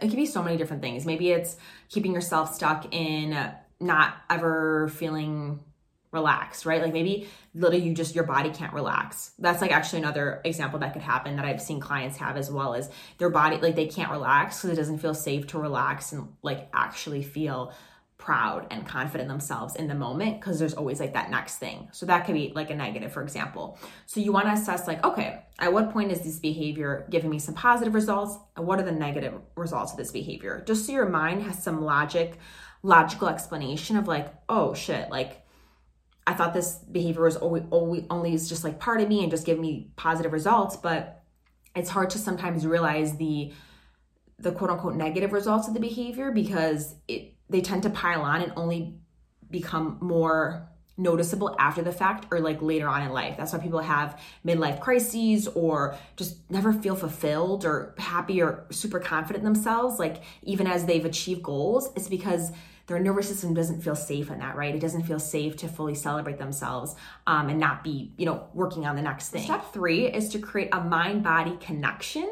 it 0.00 0.08
could 0.08 0.16
be 0.16 0.26
so 0.26 0.42
many 0.42 0.56
different 0.56 0.82
things. 0.82 1.04
Maybe 1.04 1.30
it's 1.30 1.56
keeping 1.88 2.12
yourself 2.12 2.54
stuck 2.54 2.94
in 2.94 3.32
not 3.80 4.14
ever 4.30 4.88
feeling 4.88 5.60
relaxed, 6.12 6.64
right? 6.66 6.82
Like 6.82 6.92
maybe 6.92 7.28
literally 7.54 7.84
you 7.86 7.94
just 7.94 8.14
your 8.14 8.24
body 8.24 8.50
can't 8.50 8.72
relax. 8.72 9.32
That's 9.38 9.60
like 9.60 9.72
actually 9.72 10.00
another 10.00 10.40
example 10.44 10.78
that 10.80 10.92
could 10.92 11.02
happen 11.02 11.36
that 11.36 11.44
I've 11.44 11.60
seen 11.60 11.80
clients 11.80 12.16
have 12.16 12.36
as 12.36 12.50
well 12.50 12.74
as 12.74 12.90
their 13.18 13.30
body 13.30 13.58
like 13.58 13.76
they 13.76 13.86
can't 13.86 14.10
relax 14.10 14.58
because 14.58 14.70
it 14.70 14.80
doesn't 14.80 14.98
feel 14.98 15.14
safe 15.14 15.46
to 15.48 15.58
relax 15.58 16.12
and 16.12 16.28
like 16.42 16.68
actually 16.72 17.22
feel 17.22 17.72
proud 18.18 18.66
and 18.70 18.86
confident 18.86 19.28
themselves 19.28 19.76
in 19.76 19.88
the 19.88 19.94
moment 19.94 20.40
because 20.40 20.58
there's 20.58 20.72
always 20.74 20.98
like 20.98 21.12
that 21.12 21.30
next 21.30 21.56
thing. 21.56 21.88
So 21.92 22.06
that 22.06 22.24
could 22.24 22.34
be 22.34 22.50
like 22.54 22.70
a 22.70 22.74
negative, 22.74 23.12
for 23.12 23.22
example. 23.22 23.78
So 24.06 24.20
you 24.20 24.32
want 24.32 24.46
to 24.46 24.52
assess 24.52 24.88
like, 24.88 25.04
okay, 25.04 25.44
at 25.58 25.72
what 25.72 25.92
point 25.92 26.10
is 26.10 26.20
this 26.22 26.38
behavior 26.38 27.06
giving 27.10 27.30
me 27.30 27.38
some 27.38 27.54
positive 27.54 27.94
results 27.94 28.36
and 28.56 28.66
what 28.66 28.80
are 28.80 28.84
the 28.84 28.92
negative 28.92 29.34
results 29.54 29.92
of 29.92 29.98
this 29.98 30.12
behavior? 30.12 30.64
Just 30.66 30.86
so 30.86 30.92
your 30.92 31.08
mind 31.08 31.42
has 31.42 31.62
some 31.62 31.84
logic 31.84 32.38
logical 32.86 33.28
explanation 33.28 33.96
of 33.96 34.06
like, 34.06 34.32
oh 34.48 34.72
shit, 34.72 35.10
like 35.10 35.44
I 36.26 36.34
thought 36.34 36.54
this 36.54 36.76
behavior 36.90 37.22
was 37.22 37.36
always, 37.36 37.64
always 37.70 38.04
only 38.10 38.32
just 38.32 38.64
like 38.64 38.78
part 38.78 39.00
of 39.00 39.08
me 39.08 39.22
and 39.22 39.30
just 39.30 39.44
give 39.44 39.58
me 39.58 39.90
positive 39.96 40.32
results, 40.32 40.76
but 40.76 41.22
it's 41.74 41.90
hard 41.90 42.10
to 42.10 42.18
sometimes 42.18 42.66
realize 42.66 43.16
the 43.16 43.52
the 44.38 44.52
quote 44.52 44.70
unquote 44.70 44.94
negative 44.94 45.32
results 45.32 45.66
of 45.66 45.74
the 45.74 45.80
behavior 45.80 46.30
because 46.30 46.94
it 47.08 47.34
they 47.48 47.60
tend 47.60 47.82
to 47.82 47.90
pile 47.90 48.22
on 48.22 48.42
and 48.42 48.52
only 48.56 48.98
become 49.50 49.98
more 50.00 50.68
noticeable 50.98 51.54
after 51.58 51.82
the 51.82 51.92
fact 51.92 52.26
or 52.30 52.40
like 52.40 52.60
later 52.62 52.88
on 52.88 53.02
in 53.02 53.10
life. 53.10 53.36
That's 53.36 53.52
why 53.52 53.58
people 53.58 53.80
have 53.80 54.20
midlife 54.44 54.80
crises 54.80 55.46
or 55.48 55.96
just 56.16 56.50
never 56.50 56.72
feel 56.72 56.96
fulfilled 56.96 57.64
or 57.64 57.94
happy 57.98 58.42
or 58.42 58.66
super 58.70 58.98
confident 58.98 59.44
in 59.44 59.52
themselves, 59.52 59.98
like 59.98 60.22
even 60.42 60.66
as 60.66 60.86
they've 60.86 61.04
achieved 61.04 61.42
goals. 61.42 61.90
It's 61.96 62.08
because 62.08 62.52
their 62.86 63.00
nervous 63.00 63.28
system 63.28 63.52
doesn't 63.52 63.82
feel 63.82 63.96
safe 63.96 64.30
in 64.30 64.38
that, 64.38 64.56
right? 64.56 64.74
It 64.74 64.80
doesn't 64.80 65.02
feel 65.02 65.18
safe 65.18 65.56
to 65.58 65.68
fully 65.68 65.94
celebrate 65.94 66.38
themselves 66.38 66.94
um, 67.26 67.48
and 67.48 67.58
not 67.58 67.82
be, 67.82 68.12
you 68.16 68.26
know, 68.26 68.46
working 68.54 68.86
on 68.86 68.94
the 68.94 69.02
next 69.02 69.30
thing. 69.30 69.42
Step 69.42 69.72
three 69.72 70.06
is 70.06 70.28
to 70.30 70.38
create 70.38 70.68
a 70.72 70.80
mind 70.80 71.24
body 71.24 71.56
connection 71.60 72.30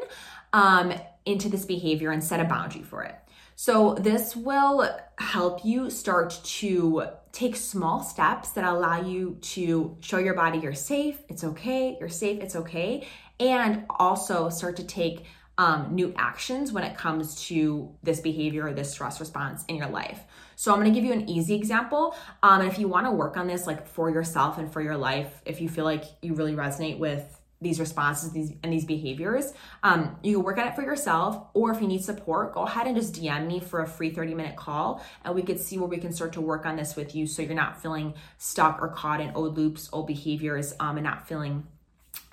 um, 0.53 0.93
into 1.25 1.49
this 1.49 1.65
behavior 1.65 2.11
and 2.11 2.23
set 2.23 2.39
a 2.39 2.45
boundary 2.45 2.83
for 2.83 3.03
it. 3.03 3.15
So, 3.57 3.93
this 3.93 4.35
will 4.35 4.89
help 5.17 5.63
you 5.63 5.89
start 5.89 6.39
to 6.43 7.07
take 7.31 7.55
small 7.55 8.03
steps 8.03 8.51
that 8.51 8.65
allow 8.65 9.01
you 9.01 9.37
to 9.41 9.97
show 10.01 10.17
your 10.17 10.33
body 10.33 10.59
you're 10.59 10.73
safe, 10.73 11.17
it's 11.29 11.43
okay, 11.43 11.95
you're 11.99 12.09
safe, 12.09 12.41
it's 12.41 12.55
okay, 12.55 13.07
and 13.39 13.85
also 13.89 14.49
start 14.49 14.77
to 14.77 14.83
take 14.83 15.25
um, 15.57 15.95
new 15.95 16.13
actions 16.17 16.71
when 16.71 16.83
it 16.83 16.97
comes 16.97 17.47
to 17.47 17.93
this 18.03 18.19
behavior 18.19 18.67
or 18.67 18.73
this 18.73 18.91
stress 18.91 19.19
response 19.19 19.63
in 19.67 19.75
your 19.75 19.87
life. 19.87 20.21
So 20.55 20.73
I'm 20.73 20.79
going 20.79 20.93
to 20.93 20.99
give 20.99 21.05
you 21.05 21.13
an 21.13 21.29
easy 21.29 21.55
example. 21.55 22.15
Um, 22.43 22.61
and 22.61 22.71
if 22.71 22.79
you 22.79 22.87
want 22.87 23.05
to 23.05 23.11
work 23.11 23.37
on 23.37 23.47
this, 23.47 23.67
like 23.67 23.87
for 23.87 24.09
yourself 24.09 24.57
and 24.57 24.71
for 24.71 24.81
your 24.81 24.97
life, 24.97 25.41
if 25.45 25.61
you 25.61 25.69
feel 25.69 25.85
like 25.85 26.03
you 26.21 26.33
really 26.33 26.53
resonate 26.53 26.97
with 26.97 27.41
these 27.61 27.79
responses 27.79 28.31
these, 28.31 28.53
and 28.63 28.71
these 28.71 28.85
behaviors, 28.85 29.53
um, 29.81 30.17
you 30.21 30.35
can 30.35 30.43
work 30.43 30.57
on 30.57 30.67
it 30.67 30.75
for 30.75 30.83
yourself. 30.83 31.47
Or 31.53 31.71
if 31.71 31.81
you 31.81 31.87
need 31.87 32.03
support, 32.03 32.53
go 32.53 32.63
ahead 32.63 32.85
and 32.85 32.95
just 32.95 33.15
DM 33.15 33.47
me 33.47 33.59
for 33.59 33.81
a 33.81 33.87
free 33.87 34.11
30 34.11 34.33
minute 34.33 34.55
call, 34.55 35.03
and 35.23 35.33
we 35.33 35.41
could 35.41 35.59
see 35.59 35.77
where 35.77 35.87
we 35.87 35.97
can 35.97 36.13
start 36.13 36.33
to 36.33 36.41
work 36.41 36.65
on 36.65 36.75
this 36.75 36.95
with 36.95 37.15
you, 37.15 37.25
so 37.25 37.41
you're 37.41 37.53
not 37.53 37.81
feeling 37.81 38.13
stuck 38.37 38.81
or 38.81 38.89
caught 38.89 39.21
in 39.21 39.31
old 39.35 39.57
loops, 39.57 39.89
old 39.93 40.07
behaviors, 40.07 40.73
um, 40.79 40.97
and 40.97 41.05
not 41.05 41.27
feeling 41.27 41.65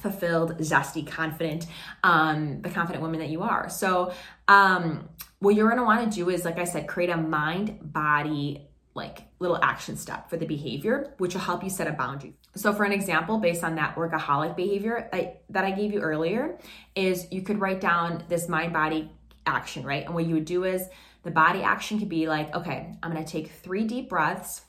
fulfilled, 0.02 0.58
zesty, 0.58 1.06
confident, 1.06 1.66
um, 2.02 2.60
the 2.62 2.70
confident 2.70 3.02
woman 3.02 3.20
that 3.20 3.28
you 3.28 3.42
are. 3.42 3.68
So, 3.68 4.12
um, 4.48 5.08
what 5.38 5.54
you're 5.54 5.68
gonna 5.68 5.84
wanna 5.84 6.10
do 6.10 6.28
is, 6.30 6.44
like 6.44 6.58
I 6.58 6.64
said, 6.64 6.86
create 6.86 7.10
a 7.10 7.16
mind 7.16 7.78
body 7.82 8.68
like 8.94 9.22
little 9.38 9.58
action 9.62 9.96
step 9.96 10.28
for 10.28 10.36
the 10.36 10.46
behavior, 10.46 11.14
which 11.18 11.34
will 11.34 11.40
help 11.40 11.64
you 11.64 11.70
set 11.70 11.86
a 11.86 11.92
boundary. 11.92 12.34
So, 12.54 12.72
for 12.72 12.84
an 12.84 12.92
example, 12.92 13.38
based 13.38 13.64
on 13.64 13.76
that 13.76 13.96
workaholic 13.96 14.54
behavior 14.54 15.08
I, 15.12 15.34
that 15.48 15.64
I 15.64 15.70
gave 15.70 15.92
you 15.92 16.00
earlier, 16.00 16.58
is 16.94 17.26
you 17.30 17.42
could 17.42 17.58
write 17.60 17.80
down 17.80 18.24
this 18.28 18.48
mind 18.48 18.72
body 18.72 19.10
action, 19.46 19.84
right? 19.84 20.04
And 20.04 20.14
what 20.14 20.26
you 20.26 20.34
would 20.34 20.44
do 20.44 20.64
is 20.64 20.86
the 21.22 21.30
body 21.30 21.62
action 21.62 21.98
could 21.98 22.08
be 22.08 22.28
like, 22.28 22.54
okay, 22.54 22.94
I'm 23.02 23.12
gonna 23.12 23.24
take 23.24 23.50
three 23.50 23.84
deep 23.84 24.08
breaths 24.08 24.62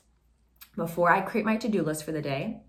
before 0.76 1.10
I 1.10 1.20
create 1.20 1.44
my 1.44 1.56
to 1.56 1.68
do 1.68 1.82
list 1.82 2.04
for 2.04 2.12
the 2.12 2.22
day. 2.22 2.62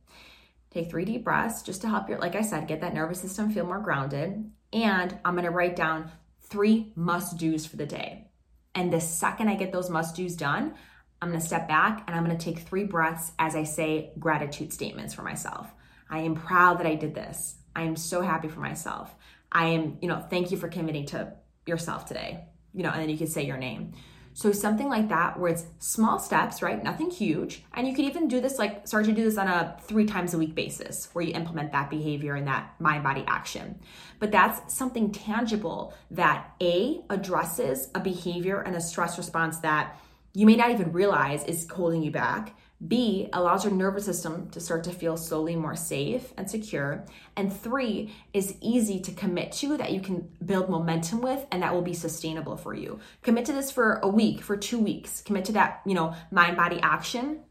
Take 0.75 0.89
three 0.89 1.05
deep 1.05 1.23
breaths 1.23 1.61
just 1.61 1.83
to 1.83 1.88
help 1.88 2.09
your, 2.09 2.19
like 2.19 2.35
I 2.35 2.41
said, 2.41 2.67
get 2.67 2.81
that 2.81 2.93
nervous 2.93 3.21
system 3.21 3.49
feel 3.49 3.65
more 3.65 3.79
grounded. 3.79 4.51
And 4.73 5.17
I'm 5.23 5.33
gonna 5.33 5.49
write 5.49 5.77
down 5.77 6.11
three 6.41 6.91
must 6.97 7.38
do's 7.38 7.65
for 7.65 7.77
the 7.77 7.85
day. 7.85 8.27
And 8.75 8.91
the 8.91 8.99
second 8.99 9.47
I 9.47 9.55
get 9.55 9.71
those 9.71 9.89
must 9.89 10.17
do's 10.17 10.35
done, 10.35 10.73
I'm 11.21 11.29
gonna 11.29 11.39
step 11.39 11.69
back 11.69 12.03
and 12.05 12.13
I'm 12.13 12.25
gonna 12.25 12.38
take 12.38 12.59
three 12.59 12.83
breaths 12.83 13.31
as 13.39 13.55
I 13.55 13.63
say 13.63 14.11
gratitude 14.19 14.73
statements 14.73 15.13
for 15.13 15.21
myself. 15.21 15.71
I 16.09 16.19
am 16.19 16.35
proud 16.35 16.79
that 16.79 16.88
I 16.88 16.95
did 16.95 17.15
this. 17.15 17.55
I 17.73 17.83
am 17.83 17.95
so 17.95 18.19
happy 18.19 18.49
for 18.49 18.59
myself. 18.59 19.15
I 19.53 19.67
am, 19.67 19.97
you 20.01 20.09
know, 20.09 20.25
thank 20.29 20.51
you 20.51 20.57
for 20.57 20.67
committing 20.67 21.05
to 21.05 21.31
yourself 21.65 22.05
today, 22.05 22.43
you 22.73 22.83
know, 22.83 22.89
and 22.89 23.01
then 23.01 23.09
you 23.09 23.17
can 23.17 23.27
say 23.27 23.45
your 23.45 23.55
name. 23.55 23.93
So 24.36 24.52
something 24.52 24.89
like 24.89 25.08
that 25.08 25.39
where 25.39 25.50
it's 25.50 25.65
small 25.80 26.19
steps, 26.19 26.62
right? 26.62 26.84
Nothing 26.84 27.10
huge. 27.10 27.63
And 27.74 27.88
you 27.88 27.95
could 27.95 28.04
even 28.04 28.28
do 28.28 28.41
this 28.41 28.60
like 28.60 28.86
start 28.86 29.06
to 29.06 29.13
do 29.13 29.24
this 29.24 29.38
on 29.38 29.48
a 29.48 29.78
3 29.84 30.06
times 30.06 30.34
a 30.34 30.38
week 30.38 30.54
basis 30.54 31.08
where 31.13 31.24
you 31.24 31.34
implement 31.34 31.71
that 31.71 31.89
behavior 31.89 32.36
and 32.36 32.45
that 32.45 32.76
mind 32.78 33.02
body 33.02 33.24
action. 33.28 33.80
But 34.19 34.32
that's 34.32 34.74
something 34.74 35.13
tangible 35.13 35.93
that 36.12 36.54
A 36.62 37.02
addresses 37.10 37.88
a 37.95 38.02
behavior 38.02 38.60
and 38.60 38.76
a 38.76 38.82
stress 38.82 39.17
response 39.17 39.60
that 39.60 39.98
you 40.34 40.45
may 40.45 40.58
not 40.58 40.69
even 40.69 40.91
realize 40.91 41.45
is 41.45 41.65
holding 41.69 42.04
you 42.04 42.12
back 42.12 42.58
B, 42.88 43.30
allows 43.34 43.63
your 43.63 43.74
nervous 43.74 44.06
system 44.06 44.50
to 44.52 44.60
start 44.60 44.84
to 44.86 44.91
feel 44.91 45.17
slowly 45.17 45.56
more 45.56 45.76
safe 45.76 46.34
and 46.38 46.50
secure. 46.50 47.06
And 47.36 47.52
three, 47.52 48.13
is 48.34 48.56
easy 48.62 49.00
to 49.02 49.12
commit 49.12 49.52
to 49.54 49.78
that 49.78 49.91
you 49.91 50.02
can 50.02 50.30
build 50.45 50.69
momentum 50.69 51.21
with 51.21 51.45
and 51.52 51.62
that 51.63 51.74
will 51.74 51.82
be 51.82 51.93
sustainable 51.93 52.58
for 52.58 52.74
you. 52.74 53.00
Commit 53.21 53.45
to 53.45 53.54
this 53.54 53.71
for 53.71 54.00
a 54.04 54.08
week, 54.08 54.41
for 54.41 54.58
two 54.58 54.80
weeks. 54.80 55.21
Commit 55.21 55.45
to 55.45 55.54
that, 55.54 55.82
you 55.86 55.93
know, 55.93 56.15
mind 56.32 56.58
body 56.58 56.80
action, 56.82 57.41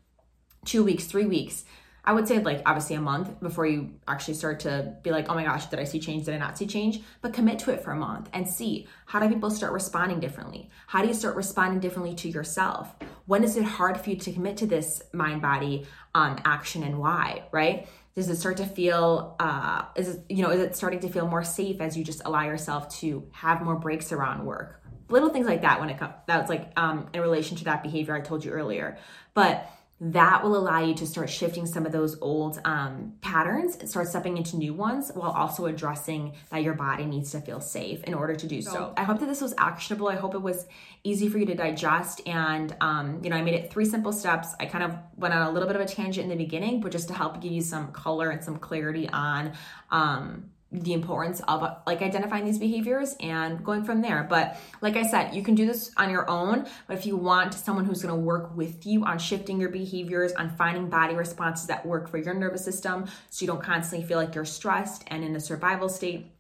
two 0.65 0.85
weeks, 0.85 1.05
three 1.05 1.27
weeks. 1.27 1.65
I 2.07 2.13
would 2.13 2.29
say 2.29 2.39
like 2.39 2.61
obviously 2.67 2.97
a 2.97 3.01
month 3.01 3.41
before 3.41 3.67
you 3.67 3.95
actually 4.07 4.35
start 4.35 4.61
to 4.61 4.95
be 5.03 5.11
like, 5.11 5.31
oh 5.31 5.35
my 5.35 5.45
gosh, 5.45 5.67
did 5.67 5.79
I 5.79 5.85
see 5.85 6.01
change? 6.01 6.27
Did 6.27 6.35
I 6.35 6.39
not 6.39 6.59
see 6.59 6.67
change? 6.67 7.01
But 7.23 7.33
commit 7.33 7.61
to 7.61 7.73
it 7.73 7.83
for 7.83 7.93
a 7.93 7.97
month 7.97 8.29
and 8.35 8.47
see 8.47 8.87
how 9.07 9.21
do 9.21 9.29
people 9.29 9.51
start 9.51 9.73
responding 9.73 10.21
differently? 10.21 10.71
How 10.87 11.01
do 11.01 11.09
you 11.09 11.15
start 11.15 11.35
responding 11.35 11.81
differently 11.81 12.15
to 12.17 12.29
yourself? 12.29 12.95
When 13.27 13.43
is 13.43 13.57
it 13.57 13.65
hard 13.65 14.01
for 14.01 14.11
you 14.11 14.17
to 14.17 14.33
commit 14.33 14.59
to 14.59 14.67
this 14.67 15.03
mind 15.13 15.41
body 15.41 15.87
um, 16.15 16.39
action 16.45 16.83
and 16.83 16.99
why, 16.99 17.45
right? 17.53 17.89
Does 18.15 18.29
it 18.29 18.37
start 18.37 18.59
to 18.59 18.67
feel, 18.67 19.35
uh, 19.41 19.87
is 19.97 20.09
it, 20.09 20.25
you 20.29 20.43
know, 20.43 20.51
is 20.51 20.61
it 20.61 20.77
starting 20.77 21.01
to 21.01 21.09
feel 21.09 21.27
more 21.27 21.43
safe 21.43 21.81
as 21.81 21.97
you 21.97 22.05
just 22.05 22.23
allow 22.25 22.43
yourself 22.43 22.89
to 23.01 23.27
have 23.33 23.63
more 23.63 23.77
breaks 23.77 24.13
around 24.13 24.45
work? 24.45 24.81
Little 25.09 25.31
things 25.31 25.47
like 25.47 25.63
that 25.63 25.81
when 25.81 25.91
it 25.91 25.99
comes, 25.99 26.15
that's 26.27 26.49
like 26.49 26.73
um, 26.77 27.09
in 27.13 27.21
relation 27.21 27.57
to 27.59 27.65
that 27.65 27.83
behavior 27.83 28.15
I 28.15 28.21
told 28.21 28.45
you 28.45 28.53
earlier. 28.53 28.99
But 29.33 29.69
that 30.13 30.45
will 30.45 30.57
allow 30.57 30.81
you 30.81 30.95
to 30.95 31.07
start 31.07 31.31
shifting 31.31 31.65
some 31.65 31.87
of 31.87 31.93
those 31.93 32.19
old 32.21 32.61
um, 32.67 33.15
patterns 33.23 33.77
and 33.77 33.89
start 33.89 34.07
stepping 34.07 34.37
into 34.37 34.57
new 34.57 34.75
ones 34.75 35.11
while 35.15 35.31
also 35.31 35.65
addressing 35.65 36.35
that 36.51 36.63
your 36.63 36.75
body 36.75 37.07
needs 37.07 37.31
to 37.31 37.41
feel 37.41 37.59
safe 37.59 38.05
in 38.05 38.13
order 38.13 38.35
to 38.35 38.47
do 38.47 38.61
so. 38.61 38.71
so. 38.71 38.93
I 38.99 39.05
hope 39.05 39.19
that 39.21 39.27
this 39.27 39.41
was 39.41 39.55
actionable. 39.57 40.09
I 40.09 40.17
hope 40.17 40.35
it 40.35 40.43
was 40.43 40.67
easy 41.05 41.31
for 41.31 41.39
you 41.39 41.47
to 41.47 41.55
digest. 41.55 42.21
And, 42.27 42.77
um, 42.83 43.21
you 43.25 43.31
know, 43.31 43.37
I 43.37 43.43
made 43.43 43.55
it 43.55 43.73
three 43.73 43.87
simple 43.87 44.13
steps. 44.13 44.49
I 44.61 44.67
kind 44.67 44.85
of 44.85 44.95
went 45.17 45.33
on 45.33 45.47
a 45.47 45.51
little 45.51 45.67
bit 45.67 45.77
of 45.77 45.83
a 45.83 45.87
tangent 45.87 46.25
in 46.25 46.29
the 46.29 46.45
beginning, 46.45 46.81
but 46.81 46.93
just 46.93 47.09
to 47.09 47.15
help 47.15 47.41
give 47.41 47.53
you 47.53 47.63
some 47.63 47.91
color 47.93 48.29
and 48.29 48.45
some 48.45 48.59
clarity 48.59 49.09
on 49.09 49.55
um, 49.91 50.51
the 50.83 50.93
importance 50.93 51.41
of 51.47 51.63
like 51.87 52.03
identifying 52.03 52.45
these 52.45 52.59
behaviors 52.59 53.17
and 53.21 53.65
going 53.65 53.85
from 53.85 54.03
there. 54.03 54.27
But 54.29 54.59
like 54.81 54.97
I 54.97 55.05
said, 55.05 55.35
you 55.35 55.43
can 55.43 55.55
do 55.55 55.67
this 55.67 55.93
on 55.97 56.11
your 56.11 56.29
own. 56.29 56.67
But 56.87 56.99
if 56.99 57.07
you 57.07 57.17
want 57.17 57.55
someone 57.55 57.85
who's 57.85 58.03
going 58.03 58.15
to 58.15 58.21
work 58.21 58.57
with 58.57 58.85
you 58.85 59.05
on 59.05 59.19
shifting 59.19 59.61
your 59.61 59.71
behaviors, 59.71 60.33
on 60.33 60.51
finding 60.57 60.89
body 60.89 61.15
responses 61.15 61.69
that 61.69 61.87
work 61.87 62.09
for 62.09 62.19
your 62.19 62.35
nervous 62.35 62.65
system 62.65 63.07
so 63.31 63.45
you 63.45 63.47
don't 63.47 63.63
constantly 63.63 64.07
feel 64.07 64.19
like 64.19 64.35
you're 64.35 64.45
stressed 64.45 65.05
and 65.09 65.25
in 65.25 65.37
a 65.37 65.41
survival 65.41 65.89
state, 65.89 66.34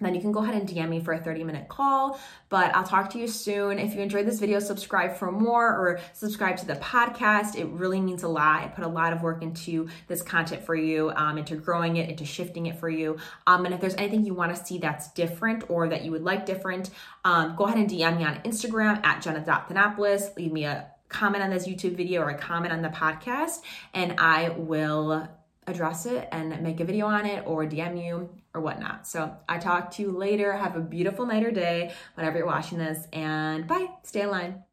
then 0.00 0.14
you 0.14 0.20
can 0.20 0.32
go 0.32 0.42
ahead 0.42 0.54
and 0.54 0.68
DM 0.68 0.88
me 0.88 1.00
for 1.00 1.12
a 1.12 1.18
30 1.18 1.44
minute 1.44 1.68
call. 1.68 2.20
But 2.48 2.74
I'll 2.74 2.84
talk 2.84 3.10
to 3.10 3.18
you 3.18 3.26
soon. 3.26 3.78
If 3.78 3.94
you 3.94 4.00
enjoyed 4.00 4.26
this 4.26 4.38
video, 4.38 4.58
subscribe 4.58 5.16
for 5.16 5.32
more 5.32 5.66
or 5.66 6.00
subscribe 6.12 6.56
to 6.58 6.66
the 6.66 6.74
podcast. 6.74 7.56
It 7.56 7.66
really 7.66 8.00
means 8.00 8.22
a 8.22 8.28
lot. 8.28 8.62
I 8.62 8.68
put 8.68 8.84
a 8.84 8.88
lot 8.88 9.12
of 9.12 9.22
work 9.22 9.42
into 9.42 9.88
this 10.06 10.22
content 10.22 10.64
for 10.64 10.74
you, 10.74 11.10
um, 11.16 11.38
into 11.38 11.56
growing 11.56 11.96
it, 11.96 12.10
into 12.10 12.24
shifting 12.24 12.66
it 12.66 12.78
for 12.78 12.88
you. 12.88 13.16
Um, 13.46 13.64
and 13.64 13.74
if 13.74 13.80
there's 13.80 13.94
anything 13.96 14.24
you 14.24 14.34
want 14.34 14.54
to 14.54 14.64
see 14.64 14.78
that's 14.78 15.10
different 15.12 15.64
or 15.70 15.88
that 15.88 16.04
you 16.04 16.10
would 16.10 16.24
like 16.24 16.46
different, 16.46 16.90
um, 17.24 17.56
go 17.56 17.64
ahead 17.64 17.78
and 17.78 17.88
DM 17.88 18.18
me 18.18 18.24
on 18.24 18.36
Instagram 18.42 19.04
at 19.04 19.22
jenna.thanopoulos. 19.22 20.36
Leave 20.36 20.52
me 20.52 20.64
a 20.64 20.86
comment 21.08 21.42
on 21.42 21.50
this 21.50 21.66
YouTube 21.66 21.96
video 21.96 22.22
or 22.22 22.30
a 22.30 22.38
comment 22.38 22.72
on 22.72 22.82
the 22.82 22.88
podcast, 22.88 23.60
and 23.94 24.16
I 24.18 24.50
will 24.50 25.28
address 25.66 26.06
it 26.06 26.28
and 26.32 26.60
make 26.62 26.80
a 26.80 26.84
video 26.84 27.06
on 27.06 27.26
it 27.26 27.44
or 27.46 27.66
DM 27.66 28.04
you 28.04 28.30
or 28.54 28.60
whatnot. 28.60 29.06
So 29.06 29.34
I 29.48 29.58
talk 29.58 29.90
to 29.92 30.02
you 30.02 30.10
later. 30.10 30.56
Have 30.56 30.76
a 30.76 30.80
beautiful 30.80 31.26
night 31.26 31.44
or 31.44 31.50
day, 31.50 31.92
whenever 32.14 32.38
you're 32.38 32.46
watching 32.46 32.78
this, 32.78 33.06
and 33.12 33.66
bye. 33.66 33.88
Stay 34.02 34.22
in 34.22 34.30
line. 34.30 34.65